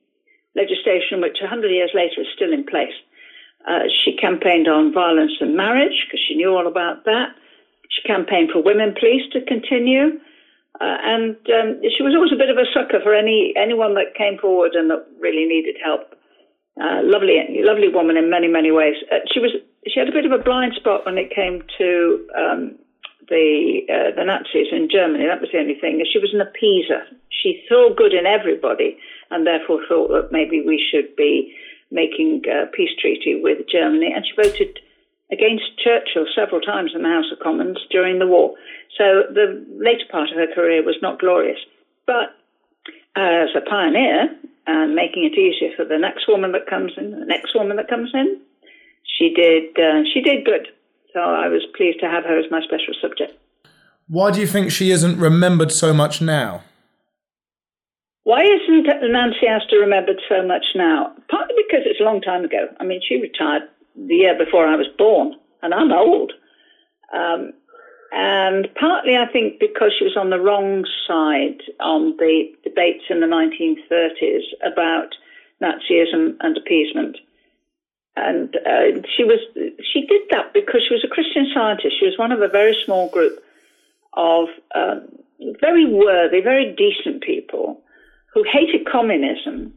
Legislation 0.55 1.21
which 1.21 1.37
100 1.41 1.69
years 1.69 1.91
later 1.93 2.23
is 2.23 2.29
still 2.35 2.53
in 2.53 2.65
place. 2.65 2.97
Uh, 3.69 3.91
she 4.05 4.17
campaigned 4.17 4.69
on 4.69 4.95
violence 4.95 5.33
and 5.41 5.57
marriage 5.57 6.07
because 6.07 6.21
she 6.27 6.37
knew 6.37 6.55
all 6.55 6.69
about 6.69 7.05
that. 7.05 7.35
She 7.91 8.01
campaigned 8.07 8.51
for 8.53 8.63
women 8.63 8.95
police 8.99 9.27
to 9.33 9.45
continue. 9.45 10.21
Uh, 10.81 10.99
and 11.03 11.37
um, 11.57 11.81
she 11.97 12.05
was 12.05 12.13
always 12.13 12.33
a 12.33 12.37
bit 12.37 12.51
of 12.53 12.59
a 12.61 12.69
sucker 12.75 13.01
for 13.01 13.15
any 13.15 13.55
anyone 13.57 13.95
that 13.95 14.13
came 14.17 14.37
forward 14.37 14.75
and 14.75 14.91
that 14.91 15.07
really 15.19 15.47
needed 15.47 15.77
help. 15.83 16.13
Uh, 16.77 17.01
lovely, 17.01 17.41
lovely 17.65 17.89
woman 17.89 18.17
in 18.17 18.29
many, 18.29 18.49
many 18.49 18.71
ways. 18.71 18.97
Uh, 19.11 19.25
she 19.33 19.41
was 19.41 19.53
she 19.89 19.99
had 19.99 20.09
a 20.09 20.13
bit 20.13 20.27
of 20.27 20.33
a 20.33 20.43
blind 20.43 20.75
spot 20.77 21.07
when 21.07 21.17
it 21.17 21.33
came 21.33 21.63
to 21.79 22.29
um, 22.37 22.77
the 23.29 23.81
uh, 23.89 24.13
the 24.15 24.25
Nazis 24.25 24.69
in 24.71 24.89
Germany. 24.93 25.25
That 25.25 25.41
was 25.41 25.51
the 25.53 25.59
only 25.59 25.81
thing. 25.81 26.05
She 26.05 26.19
was 26.19 26.35
an 26.35 26.45
appeaser. 26.45 27.09
She 27.31 27.65
saw 27.69 27.95
good 27.95 28.13
in 28.13 28.27
everybody, 28.27 28.99
and 29.31 29.47
therefore 29.47 29.81
thought 29.89 30.09
that 30.09 30.29
maybe 30.31 30.61
we 30.61 30.77
should 30.77 31.15
be 31.17 31.55
making 31.91 32.43
a 32.51 32.67
peace 32.67 32.93
treaty 33.01 33.41
with 33.41 33.65
Germany. 33.71 34.13
And 34.15 34.27
she 34.27 34.37
voted 34.37 34.79
against 35.31 35.79
Churchill 35.83 36.27
several 36.35 36.61
times 36.61 36.93
in 36.95 37.03
the 37.03 37.09
House 37.09 37.31
of 37.33 37.41
Commons 37.41 37.79
during 37.91 38.19
the 38.19 38.27
war. 38.27 38.55
So 38.97 39.25
the 39.33 39.65
later 39.79 40.07
part 40.11 40.31
of 40.31 40.37
her 40.37 40.53
career 40.55 40.85
was 40.85 40.97
not 41.03 41.19
glorious. 41.19 41.59
But 42.07 42.37
as 43.17 43.49
a 43.57 43.61
pioneer 43.69 44.31
and 44.67 44.95
making 44.95 45.25
it 45.25 45.39
easier 45.39 45.75
for 45.77 45.85
the 45.85 45.99
next 45.99 46.29
woman 46.29 46.53
that 46.53 46.67
comes 46.69 46.93
in, 46.97 47.11
the 47.11 47.27
next 47.27 47.55
woman 47.55 47.77
that 47.77 47.89
comes 47.89 48.11
in, 48.15 48.41
she 49.19 49.33
did 49.35 49.77
uh, 49.79 50.03
she 50.13 50.21
did 50.21 50.45
good. 50.45 50.69
So 51.13 51.21
I 51.21 51.49
was 51.49 51.63
pleased 51.77 52.01
to 52.01 52.09
have 52.09 52.25
her 52.25 52.39
as 52.39 52.51
my 52.51 52.61
special 52.61 52.95
subject. 53.01 53.33
Why 54.09 54.31
do 54.31 54.41
you 54.41 54.47
think 54.47 54.71
she 54.71 54.91
isn't 54.91 55.19
remembered 55.19 55.73
so 55.73 55.93
much 55.93 56.21
now? 56.21 56.63
Why 58.23 58.43
isn't 58.43 58.87
Nancy 59.13 59.47
Astor 59.47 59.79
remembered 59.79 60.21
so 60.29 60.47
much 60.47 60.65
now? 60.75 61.13
Partly 61.31 61.55
because 61.67 61.87
it's 61.87 62.01
a 62.01 62.05
long 62.05 62.21
time 62.21 62.45
ago. 62.45 62.69
I 62.81 62.85
mean, 62.85 63.01
she 63.07 63.21
retired 63.21 63.63
the 63.97 64.15
year 64.15 64.37
before 64.37 64.67
I 64.67 64.77
was 64.77 64.87
born, 64.99 65.35
and 65.63 65.75
I'm 65.75 65.93
old. 65.93 66.33
Um, 67.13 67.53
and 68.13 68.69
partly, 68.79 69.17
I 69.17 69.27
think, 69.27 69.59
because 69.59 69.93
she 69.99 70.05
was 70.05 70.17
on 70.17 70.31
the 70.31 70.41
wrong 70.41 70.85
side 71.07 71.61
on 71.81 72.17
the 72.19 72.53
debates 72.65 73.05
in 73.11 73.21
the 73.21 73.27
1930s 73.27 74.45
about 74.65 75.15
Nazism 75.63 76.37
and 76.41 76.57
appeasement. 76.57 77.19
And 78.17 78.57
uh, 78.57 79.03
she 79.15 79.25
was 79.25 79.41
she 79.93 80.07
did 80.07 80.23
that 80.31 80.55
because 80.55 80.83
she 80.89 80.95
was 80.95 81.05
a 81.05 81.09
Christian 81.09 81.51
scientist. 81.53 81.99
She 81.99 82.07
was 82.07 82.17
one 82.17 82.33
of 82.33 82.41
a 82.41 82.49
very 82.49 82.75
small 82.85 83.11
group 83.11 83.39
of 84.15 84.49
um, 84.75 85.09
very 85.61 85.85
worthy, 85.85 86.41
very 86.41 86.75
decent 86.75 87.23
people 87.23 87.83
who 88.33 88.43
hated 88.51 88.87
communism 88.87 89.75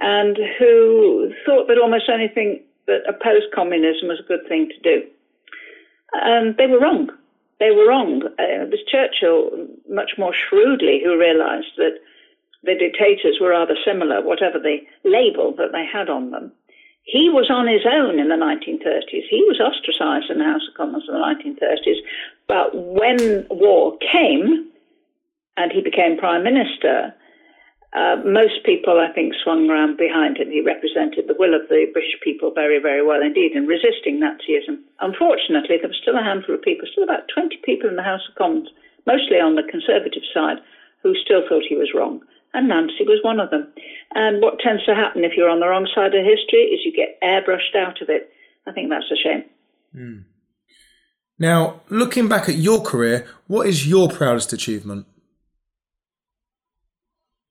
and 0.00 0.36
who 0.58 1.32
thought 1.46 1.68
that 1.68 1.78
almost 1.78 2.08
anything 2.08 2.60
that 2.86 3.02
opposed 3.08 3.52
communism 3.54 4.08
was 4.08 4.20
a 4.20 4.28
good 4.28 4.46
thing 4.48 4.68
to 4.68 4.80
do. 4.80 5.06
And 6.12 6.56
they 6.56 6.66
were 6.66 6.80
wrong. 6.80 7.10
They 7.58 7.70
were 7.70 7.86
wrong. 7.86 8.22
Uh, 8.24 8.64
it 8.64 8.70
was 8.70 8.80
Churchill, 8.90 9.50
much 9.88 10.12
more 10.18 10.32
shrewdly, 10.34 11.00
who 11.04 11.18
realized 11.18 11.76
that 11.76 11.98
the 12.62 12.74
dictators 12.74 13.38
were 13.40 13.50
rather 13.50 13.76
similar, 13.84 14.22
whatever 14.22 14.58
the 14.58 14.78
label 15.04 15.54
that 15.56 15.72
they 15.72 15.84
had 15.84 16.08
on 16.08 16.30
them. 16.30 16.52
He 17.04 17.28
was 17.28 17.50
on 17.50 17.66
his 17.66 17.82
own 17.90 18.18
in 18.18 18.28
the 18.28 18.34
1930s. 18.34 19.26
He 19.28 19.42
was 19.48 19.60
ostracized 19.60 20.30
in 20.30 20.38
the 20.38 20.44
House 20.44 20.62
of 20.68 20.74
Commons 20.76 21.04
in 21.08 21.14
the 21.14 21.20
1930s. 21.20 21.98
But 22.46 22.74
when 22.74 23.46
war 23.50 23.96
came 24.12 24.68
and 25.56 25.72
he 25.72 25.80
became 25.80 26.18
prime 26.18 26.44
minister, 26.44 27.14
uh, 27.92 28.22
most 28.22 28.62
people, 28.64 29.02
I 29.02 29.10
think, 29.12 29.34
swung 29.42 29.68
around 29.68 29.98
behind 29.98 30.38
him. 30.38 30.50
He 30.50 30.62
represented 30.62 31.26
the 31.26 31.34
will 31.34 31.58
of 31.58 31.66
the 31.68 31.90
British 31.92 32.14
people 32.22 32.54
very, 32.54 32.78
very 32.78 33.04
well 33.04 33.20
indeed 33.20 33.52
in 33.52 33.66
resisting 33.66 34.22
Nazism. 34.22 34.78
Unfortunately, 35.00 35.74
there 35.78 35.90
was 35.90 35.98
still 36.00 36.16
a 36.16 36.22
handful 36.22 36.54
of 36.54 36.62
people, 36.62 36.86
still 36.86 37.02
about 37.02 37.26
20 37.34 37.58
people 37.64 37.90
in 37.90 37.96
the 37.96 38.06
House 38.06 38.22
of 38.30 38.38
Commons, 38.38 38.70
mostly 39.06 39.42
on 39.42 39.56
the 39.56 39.66
Conservative 39.66 40.22
side, 40.32 40.58
who 41.02 41.18
still 41.18 41.42
thought 41.48 41.66
he 41.66 41.74
was 41.74 41.90
wrong. 41.90 42.22
And 42.54 42.68
Nancy 42.68 43.02
was 43.02 43.18
one 43.22 43.40
of 43.40 43.50
them. 43.50 43.66
And 44.14 44.40
what 44.40 44.60
tends 44.60 44.84
to 44.86 44.94
happen 44.94 45.24
if 45.24 45.32
you're 45.36 45.50
on 45.50 45.60
the 45.60 45.68
wrong 45.68 45.88
side 45.92 46.14
of 46.14 46.24
history 46.24 46.70
is 46.70 46.86
you 46.86 46.94
get 46.94 47.18
airbrushed 47.22 47.74
out 47.74 48.02
of 48.02 48.08
it. 48.08 48.30
I 48.66 48.72
think 48.72 48.90
that's 48.90 49.10
a 49.10 49.18
shame. 49.18 49.44
Mm. 49.94 50.24
Now, 51.38 51.80
looking 51.88 52.28
back 52.28 52.48
at 52.48 52.56
your 52.56 52.82
career, 52.82 53.26
what 53.46 53.66
is 53.66 53.88
your 53.88 54.08
proudest 54.08 54.52
achievement? 54.52 55.06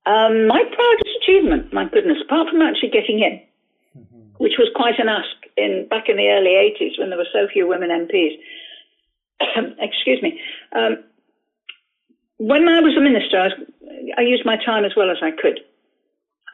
Um, 0.09 0.47
my 0.47 0.63
proudest 0.63 1.17
achievement, 1.21 1.71
my 1.71 1.85
goodness, 1.85 2.17
apart 2.25 2.49
from 2.49 2.63
actually 2.63 2.89
getting 2.89 3.19
in, 3.19 3.39
mm-hmm. 3.95 4.43
which 4.43 4.53
was 4.57 4.67
quite 4.75 4.97
an 4.97 5.07
ask 5.07 5.29
in 5.55 5.87
back 5.87 6.09
in 6.09 6.17
the 6.17 6.29
early 6.29 6.57
80s 6.57 6.97
when 6.97 7.09
there 7.09 7.17
were 7.19 7.29
so 7.31 7.47
few 7.47 7.67
women 7.67 7.89
MPs. 7.91 8.39
Excuse 9.77 10.19
me. 10.23 10.41
Um, 10.73 11.03
when 12.37 12.67
I 12.67 12.79
was 12.79 12.97
a 12.97 13.01
minister, 13.01 13.37
I, 13.37 13.47
was, 13.49 13.53
I 14.17 14.21
used 14.21 14.45
my 14.45 14.57
time 14.57 14.83
as 14.83 14.93
well 14.97 15.11
as 15.11 15.17
I 15.21 15.29
could. 15.29 15.59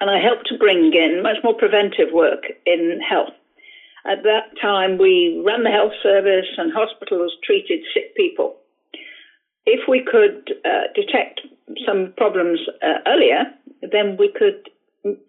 And 0.02 0.10
I 0.10 0.20
helped 0.20 0.48
to 0.48 0.58
bring 0.58 0.94
in 0.94 1.24
much 1.24 1.38
more 1.42 1.54
preventive 1.54 2.12
work 2.12 2.44
in 2.66 3.00
health. 3.08 3.34
At 4.06 4.24
that 4.24 4.52
time, 4.62 4.98
we 4.98 5.42
ran 5.46 5.64
the 5.64 5.72
health 5.72 5.94
service 6.04 6.52
and 6.58 6.74
hospitals 6.74 7.32
treated 7.42 7.80
sick 7.94 8.16
people. 8.18 8.58
If 9.66 9.88
we 9.88 10.04
could 10.04 10.54
uh, 10.66 10.92
detect 10.94 11.40
some 11.86 12.14
problems 12.18 12.60
uh, 12.82 13.00
earlier, 13.08 13.46
then 13.82 14.18
we 14.18 14.32
could 14.32 14.70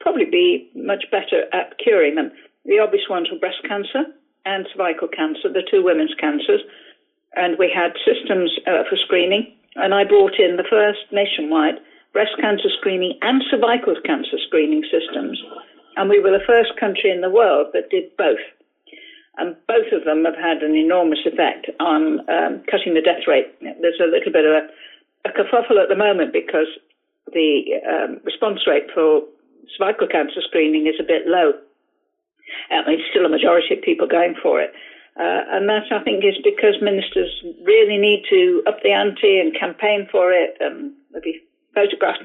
probably 0.01 0.25
be 0.25 0.71
much 0.75 1.05
better 1.11 1.45
at 1.53 1.79
curing 1.83 2.15
them. 2.15 2.31
The 2.65 2.79
obvious 2.79 3.05
ones 3.09 3.29
were 3.31 3.39
breast 3.39 3.63
cancer 3.69 4.05
and 4.45 4.67
cervical 4.73 5.09
cancer, 5.09 5.53
the 5.53 5.67
two 5.69 5.83
women's 5.83 6.15
cancers. 6.19 6.61
And 7.35 7.59
we 7.59 7.71
had 7.71 7.93
systems 8.07 8.51
uh, 8.67 8.89
for 8.89 8.97
screening. 8.97 9.53
And 9.77 9.93
I 9.93 10.05
brought 10.05 10.39
in 10.39 10.57
the 10.57 10.65
first 10.69 11.05
nationwide 11.13 11.77
breast 12.13 12.33
cancer 12.41 12.73
screening 12.79 13.19
and 13.21 13.45
cervical 13.51 13.95
cancer 14.05 14.41
screening 14.47 14.83
systems. 14.89 15.37
And 15.97 16.09
we 16.09 16.21
were 16.21 16.33
the 16.33 16.47
first 16.47 16.73
country 16.81 17.11
in 17.11 17.21
the 17.21 17.31
world 17.31 17.69
that 17.75 17.91
did 17.91 18.17
both. 18.17 18.41
And 19.37 19.55
both 19.69 19.93
of 19.93 20.05
them 20.05 20.25
have 20.25 20.37
had 20.37 20.65
an 20.65 20.75
enormous 20.75 21.21
effect 21.27 21.69
on 21.79 22.21
um, 22.31 22.65
cutting 22.71 22.95
the 22.95 23.05
death 23.05 23.29
rate. 23.29 23.53
There's 23.61 24.01
a 24.01 24.09
little 24.09 24.33
bit 24.33 24.47
of 24.47 24.65
a 24.65 24.69
a 25.31 25.33
kerfuffle 25.33 25.83
at 25.83 25.89
the 25.89 25.97
moment 25.97 26.33
because 26.33 26.69
the 27.33 27.81
um, 27.87 28.21
response 28.25 28.61
rate 28.67 28.87
for 28.95 29.23
cervical 29.77 30.07
cancer 30.07 30.41
screening 30.47 30.87
is 30.87 30.99
a 31.01 31.07
bit 31.07 31.27
low. 31.27 31.53
I 32.71 32.87
mean, 32.87 33.01
still 33.11 33.27
a 33.27 33.29
majority 33.29 33.75
of 33.75 33.83
people 33.83 34.07
going 34.07 34.35
for 34.41 34.61
it. 34.61 34.73
Uh, 35.19 35.43
and 35.57 35.69
that, 35.69 35.89
I 35.91 36.05
think, 36.05 36.25
is 36.25 36.37
because 36.45 36.77
ministers 36.81 37.33
really 37.65 37.97
need 37.97 38.23
to 38.31 38.63
up 38.69 38.83
the 38.83 38.93
ante 38.93 39.41
and 39.41 39.57
campaign 39.59 40.07
for 40.13 40.31
it 40.31 40.57
and 40.61 40.93
maybe 41.13 41.41
photograph 41.75 42.17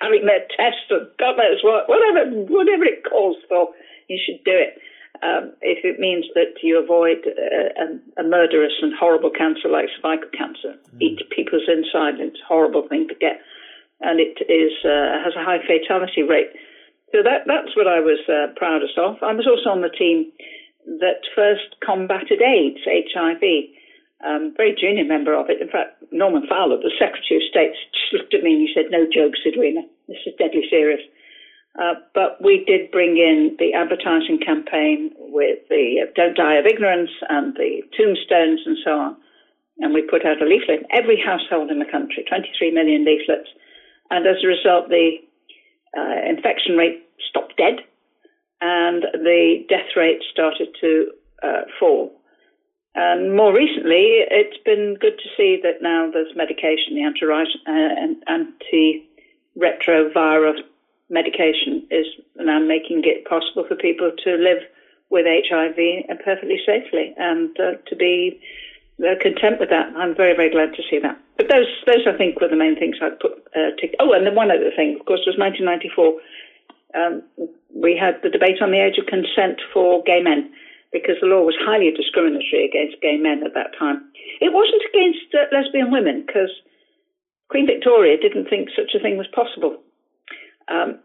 having 0.00 0.26
their 0.26 0.44
tests 0.54 0.86
and 0.90 1.08
God 1.18 1.36
knows 1.40 1.64
what, 1.64 1.88
whatever, 1.88 2.28
whatever 2.52 2.84
it 2.84 3.04
calls 3.08 3.36
for, 3.48 3.72
you 4.08 4.20
should 4.20 4.44
do 4.44 4.52
it 4.52 4.78
um, 5.22 5.52
if 5.62 5.84
it 5.84 6.00
means 6.00 6.26
that 6.34 6.58
you 6.62 6.82
avoid 6.82 7.24
uh, 7.26 7.72
a, 7.76 8.20
a, 8.20 8.24
murderous 8.24 8.72
and 8.82 8.92
horrible 8.98 9.30
cancer 9.30 9.68
like 9.68 9.88
cervical 10.02 10.30
cancer. 10.36 10.74
Mm. 10.96 11.00
Eat 11.00 11.20
people's 11.30 11.68
inside, 11.68 12.20
it's 12.20 12.40
a 12.40 12.48
horrible 12.48 12.86
thing 12.88 13.08
to 13.08 13.14
get, 13.14 13.40
and 14.00 14.20
it 14.20 14.40
is 14.50 14.72
uh, 14.84 15.22
has 15.24 15.34
a 15.36 15.44
high 15.44 15.60
fatality 15.64 16.22
rate. 16.22 16.50
So 17.12 17.22
that 17.22 17.46
that's 17.46 17.76
what 17.76 17.86
I 17.86 18.00
was 18.00 18.20
uh, 18.28 18.52
proudest 18.56 18.98
of. 18.98 19.22
I 19.22 19.32
was 19.32 19.46
also 19.46 19.70
on 19.70 19.80
the 19.80 19.92
team 19.92 20.32
that 21.00 21.24
first 21.34 21.76
combated 21.84 22.42
AIDS, 22.42 22.80
HIV. 22.84 23.42
Um, 24.24 24.54
very 24.56 24.72
junior 24.72 25.04
member 25.04 25.36
of 25.36 25.50
it. 25.50 25.60
In 25.60 25.68
fact, 25.68 26.00
Norman 26.10 26.48
Fowler, 26.48 26.80
the 26.80 26.90
Secretary 26.98 27.36
of 27.36 27.44
State, 27.52 27.76
just 27.92 28.12
looked 28.16 28.32
at 28.32 28.42
me 28.42 28.56
and 28.56 28.62
he 28.64 28.72
said, 28.72 28.90
"No 28.90 29.04
jokes, 29.04 29.40
Edwina. 29.46 29.82
This 30.08 30.24
is 30.26 30.34
deadly 30.38 30.64
serious." 30.68 31.00
Uh, 31.78 31.94
but 32.14 32.42
we 32.42 32.64
did 32.64 32.90
bring 32.90 33.18
in 33.18 33.54
the 33.58 33.74
advertising 33.74 34.40
campaign 34.40 35.10
with 35.18 35.58
the 35.68 36.00
uh, 36.02 36.10
Don't 36.14 36.36
Die 36.36 36.54
of 36.54 36.64
Ignorance 36.64 37.10
and 37.28 37.54
the 37.54 37.82
tombstones 37.96 38.60
and 38.64 38.78
so 38.82 38.92
on. 38.92 39.16
And 39.78 39.92
we 39.92 40.00
put 40.00 40.24
out 40.24 40.40
a 40.40 40.46
leaflet 40.46 40.80
in 40.80 40.86
every 40.90 41.20
household 41.20 41.70
in 41.70 41.78
the 41.78 41.84
country, 41.84 42.24
23 42.26 42.70
million 42.72 43.04
leaflets. 43.04 43.48
And 44.10 44.26
as 44.26 44.36
a 44.42 44.46
result, 44.46 44.88
the 44.88 45.18
uh, 45.96 46.28
infection 46.28 46.76
rate 46.76 47.04
stopped 47.28 47.58
dead 47.58 47.80
and 48.62 49.04
the 49.12 49.66
death 49.68 49.94
rate 49.96 50.22
started 50.32 50.68
to 50.80 51.10
uh, 51.42 51.62
fall. 51.78 52.12
And 52.94 53.36
more 53.36 53.54
recently, 53.54 54.24
it's 54.30 54.56
been 54.64 54.96
good 54.98 55.18
to 55.18 55.28
see 55.36 55.60
that 55.62 55.82
now 55.82 56.10
there's 56.10 56.34
medication, 56.34 56.94
the 56.94 57.04
uh, 57.04 57.12
antiretroviral 59.60 60.62
medication 61.08 61.86
is 61.90 62.06
now 62.36 62.58
making 62.58 63.02
it 63.04 63.24
possible 63.28 63.64
for 63.66 63.76
people 63.76 64.10
to 64.24 64.36
live 64.36 64.62
with 65.10 65.26
HIV 65.26 65.76
perfectly 66.24 66.58
safely 66.66 67.14
and 67.16 67.54
uh, 67.60 67.78
to 67.86 67.96
be 67.96 68.40
uh, 69.00 69.14
content 69.20 69.60
with 69.60 69.70
that. 69.70 69.94
I'm 69.96 70.16
very, 70.16 70.34
very 70.34 70.50
glad 70.50 70.74
to 70.74 70.82
see 70.90 70.98
that. 70.98 71.18
But 71.36 71.48
those, 71.48 71.68
those 71.86 72.06
I 72.06 72.16
think, 72.16 72.40
were 72.40 72.48
the 72.48 72.56
main 72.56 72.76
things 72.76 72.96
I'd 73.00 73.20
put. 73.20 73.32
Uh, 73.54 73.76
to, 73.78 73.88
oh, 74.00 74.12
and 74.12 74.26
then 74.26 74.34
one 74.34 74.50
other 74.50 74.72
thing, 74.74 74.96
of 74.98 75.06
course, 75.06 75.20
was 75.26 75.38
1994. 75.38 76.18
Um, 76.96 77.22
we 77.74 77.96
had 77.96 78.18
the 78.22 78.30
debate 78.30 78.62
on 78.62 78.72
the 78.72 78.80
age 78.80 78.98
of 78.98 79.06
consent 79.06 79.60
for 79.72 80.02
gay 80.04 80.22
men 80.22 80.50
because 80.92 81.16
the 81.20 81.28
law 81.28 81.42
was 81.42 81.54
highly 81.60 81.92
discriminatory 81.92 82.64
against 82.64 83.02
gay 83.02 83.18
men 83.18 83.44
at 83.44 83.52
that 83.54 83.76
time. 83.78 84.00
It 84.40 84.52
wasn't 84.52 84.82
against 84.88 85.28
uh, 85.34 85.44
lesbian 85.52 85.90
women 85.90 86.24
because 86.26 86.50
Queen 87.50 87.66
Victoria 87.66 88.16
didn't 88.16 88.48
think 88.48 88.70
such 88.74 88.96
a 88.96 88.98
thing 88.98 89.18
was 89.18 89.28
possible. 89.34 89.76
Um, 90.68 90.98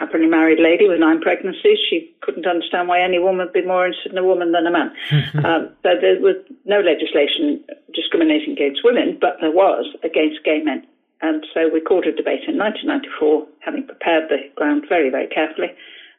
happily 0.00 0.26
married 0.26 0.58
lady 0.58 0.88
with 0.88 0.98
nine 0.98 1.20
pregnancies. 1.20 1.78
She 1.88 2.10
couldn't 2.22 2.46
understand 2.46 2.88
why 2.88 3.00
any 3.00 3.18
woman 3.18 3.46
would 3.46 3.52
be 3.52 3.64
more 3.64 3.86
interested 3.86 4.12
in 4.12 4.18
a 4.18 4.24
woman 4.24 4.50
than 4.52 4.66
a 4.66 4.72
man. 4.72 4.90
um, 5.44 5.68
so 5.84 5.94
there 6.00 6.18
was 6.20 6.36
no 6.64 6.80
legislation 6.80 7.62
discriminating 7.94 8.52
against 8.52 8.80
women, 8.82 9.18
but 9.20 9.36
there 9.40 9.52
was 9.52 9.84
against 10.02 10.42
gay 10.42 10.62
men. 10.64 10.86
And 11.20 11.44
so 11.52 11.68
we 11.68 11.82
called 11.82 12.06
a 12.06 12.16
debate 12.16 12.48
in 12.48 12.56
1994, 12.56 13.46
having 13.60 13.84
prepared 13.84 14.30
the 14.30 14.40
ground 14.56 14.86
very, 14.88 15.10
very 15.10 15.28
carefully. 15.28 15.68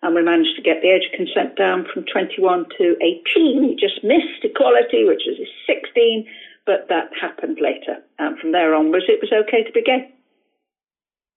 And 0.03 0.13
we 0.13 0.21
managed 0.21 0.55
to 0.55 0.61
get 0.61 0.81
the 0.81 0.89
age 0.89 1.09
of 1.09 1.17
consent 1.17 1.57
down 1.57 1.85
from 1.91 2.05
21 2.05 2.65
to 2.77 2.95
18. 3.01 3.65
We 3.65 3.75
just 3.75 4.03
missed 4.03 4.45
equality, 4.45 5.05
which 5.05 5.25
is 5.25 5.41
16, 5.65 6.25
but 6.65 6.85
that 6.89 7.09
happened 7.19 7.57
later. 7.61 7.97
And 8.19 8.37
from 8.37 8.51
there 8.51 8.75
onwards, 8.75 9.05
it 9.07 9.21
was 9.21 9.33
okay 9.33 9.63
to 9.63 9.71
be 9.71 9.81
gay. 9.81 10.09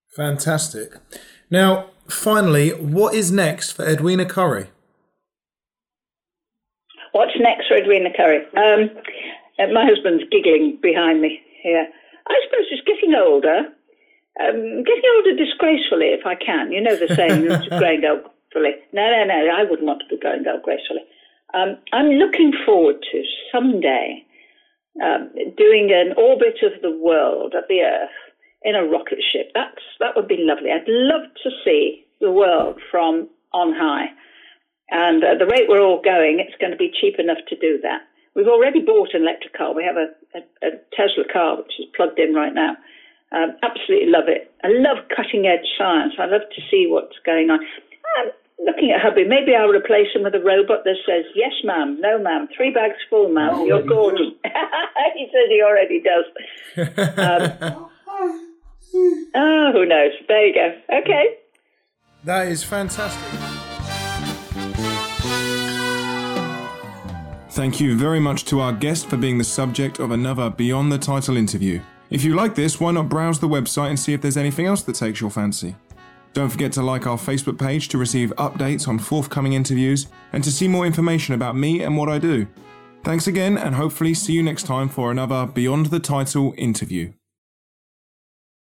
Fantastic. 0.09 0.93
Now, 1.49 1.89
finally, 2.07 2.69
what 2.71 3.13
is 3.13 3.31
next 3.31 3.71
for 3.71 3.85
Edwina 3.85 4.25
Currie? 4.25 4.69
What's 7.11 7.39
next 7.39 7.67
for 7.67 7.77
Edwina 7.77 8.09
Currie? 8.15 8.45
Um, 8.57 8.89
uh, 9.59 9.71
my 9.73 9.85
husband's 9.85 10.23
giggling 10.31 10.79
behind 10.81 11.21
me 11.21 11.41
here. 11.63 11.87
I 12.27 12.35
suppose 12.43 12.69
just 12.69 12.85
getting 12.85 13.15
older, 13.15 13.59
um, 14.39 14.83
getting 14.83 15.07
older 15.15 15.35
disgracefully 15.37 16.07
if 16.11 16.25
I 16.25 16.35
can. 16.35 16.71
You 16.71 16.81
know 16.81 16.95
the 16.95 17.13
saying, 17.15 17.45
growing 17.79 18.03
old 18.09 18.31
gracefully. 18.51 18.81
No, 18.93 19.09
no, 19.09 19.23
no, 19.25 19.53
I 19.53 19.63
wouldn't 19.63 19.87
want 19.87 20.01
to 20.01 20.07
be 20.07 20.19
growing 20.19 20.45
old 20.47 20.63
gracefully. 20.63 21.01
Um, 21.53 21.77
I'm 21.93 22.09
looking 22.11 22.51
forward 22.65 22.97
to 23.11 23.23
someday 23.51 24.25
um, 25.01 25.31
doing 25.57 25.91
an 25.91 26.13
orbit 26.17 26.59
of 26.63 26.81
the 26.81 26.91
world, 26.91 27.53
of 27.53 27.63
the 27.69 27.81
Earth, 27.81 28.09
in 28.65 28.75
a 28.75 28.83
rocket 28.83 29.21
ship. 29.21 29.51
That's 29.53 29.85
that 30.01 30.15
would 30.15 30.27
be 30.27 30.41
lovely. 30.41 30.71
I'd 30.71 30.89
love 30.89 31.29
to 31.43 31.49
see 31.63 32.03
the 32.19 32.31
world 32.31 32.81
from 32.91 33.29
on 33.53 33.73
high. 33.73 34.09
And 34.89 35.23
uh, 35.23 35.37
the 35.39 35.45
rate 35.45 35.69
we're 35.69 35.81
all 35.81 36.01
going, 36.01 36.41
it's 36.41 36.57
going 36.59 36.71
to 36.71 36.77
be 36.77 36.91
cheap 36.91 37.15
enough 37.17 37.39
to 37.49 37.55
do 37.55 37.79
that. 37.81 38.01
We've 38.35 38.49
already 38.49 38.81
bought 38.81 39.13
an 39.13 39.21
electric 39.21 39.53
car. 39.53 39.73
We 39.73 39.85
have 39.85 39.95
a, 39.95 40.09
a, 40.35 40.41
a 40.67 40.71
Tesla 40.91 41.23
car 41.31 41.57
which 41.57 41.79
is 41.79 41.85
plugged 41.95 42.19
in 42.19 42.33
right 42.33 42.53
now. 42.53 42.75
Um, 43.31 43.55
absolutely 43.63 44.09
love 44.09 44.27
it. 44.27 44.51
I 44.63 44.69
love 44.69 44.97
cutting 45.15 45.47
edge 45.47 45.65
science. 45.77 46.13
I 46.19 46.25
love 46.25 46.41
to 46.41 46.61
see 46.69 46.85
what's 46.89 47.17
going 47.25 47.49
on. 47.49 47.59
Um, 47.59 48.31
looking 48.65 48.91
at 48.91 49.01
hubby, 49.01 49.25
maybe 49.25 49.55
I'll 49.55 49.69
replace 49.69 50.13
him 50.13 50.23
with 50.23 50.35
a 50.35 50.43
robot 50.43 50.83
that 50.85 50.97
says, 51.05 51.25
yes, 51.33 51.53
ma'am, 51.63 51.99
no, 51.99 52.19
ma'am, 52.19 52.47
three 52.55 52.71
bags 52.71 52.99
full, 53.09 53.29
ma'am, 53.29 53.51
oh, 53.53 53.65
you're 53.65 53.81
gorgeous. 53.81 54.33
he 55.15 55.27
says 55.31 55.49
he 55.49 55.61
already 55.61 56.01
does. 56.01 56.25
Um, 58.15 58.39
oh, 59.35 59.71
who 59.73 59.85
knows? 59.85 60.11
There 60.27 60.47
you 60.47 60.53
go. 60.53 60.97
Okay. 60.97 61.37
That 62.23 62.47
is 62.47 62.63
fantastic. 62.63 63.21
Thank 67.51 67.79
you 67.79 67.97
very 67.97 68.19
much 68.19 68.43
to 68.45 68.59
our 68.59 68.73
guest 68.73 69.07
for 69.07 69.15
being 69.15 69.37
the 69.37 69.43
subject 69.43 69.99
of 69.99 70.11
another 70.11 70.49
Beyond 70.49 70.91
the 70.91 70.97
Title 70.97 71.37
interview. 71.37 71.81
If 72.09 72.23
you 72.23 72.35
like 72.35 72.53
this, 72.53 72.79
why 72.79 72.91
not 72.91 73.07
browse 73.07 73.39
the 73.39 73.47
website 73.47 73.89
and 73.89 73.99
see 73.99 74.13
if 74.13 74.21
there's 74.21 74.37
anything 74.37 74.65
else 74.65 74.81
that 74.83 74.95
takes 74.95 75.21
your 75.21 75.29
fancy? 75.29 75.75
Don't 76.33 76.49
forget 76.49 76.73
to 76.73 76.81
like 76.81 77.07
our 77.07 77.17
Facebook 77.17 77.57
page 77.57 77.87
to 77.89 77.97
receive 77.97 78.33
updates 78.37 78.89
on 78.89 78.99
forthcoming 78.99 79.53
interviews 79.53 80.07
and 80.33 80.43
to 80.43 80.51
see 80.51 80.67
more 80.67 80.85
information 80.85 81.33
about 81.33 81.55
me 81.55 81.81
and 81.81 81.95
what 81.95 82.09
I 82.09 82.19
do. 82.19 82.45
Thanks 83.05 83.27
again, 83.27 83.57
and 83.57 83.75
hopefully 83.75 84.13
see 84.13 84.33
you 84.33 84.43
next 84.43 84.63
time 84.63 84.89
for 84.89 85.11
another 85.11 85.45
Beyond 85.45 85.85
the 85.85 85.99
Title 86.01 86.53
interview. 86.57 87.13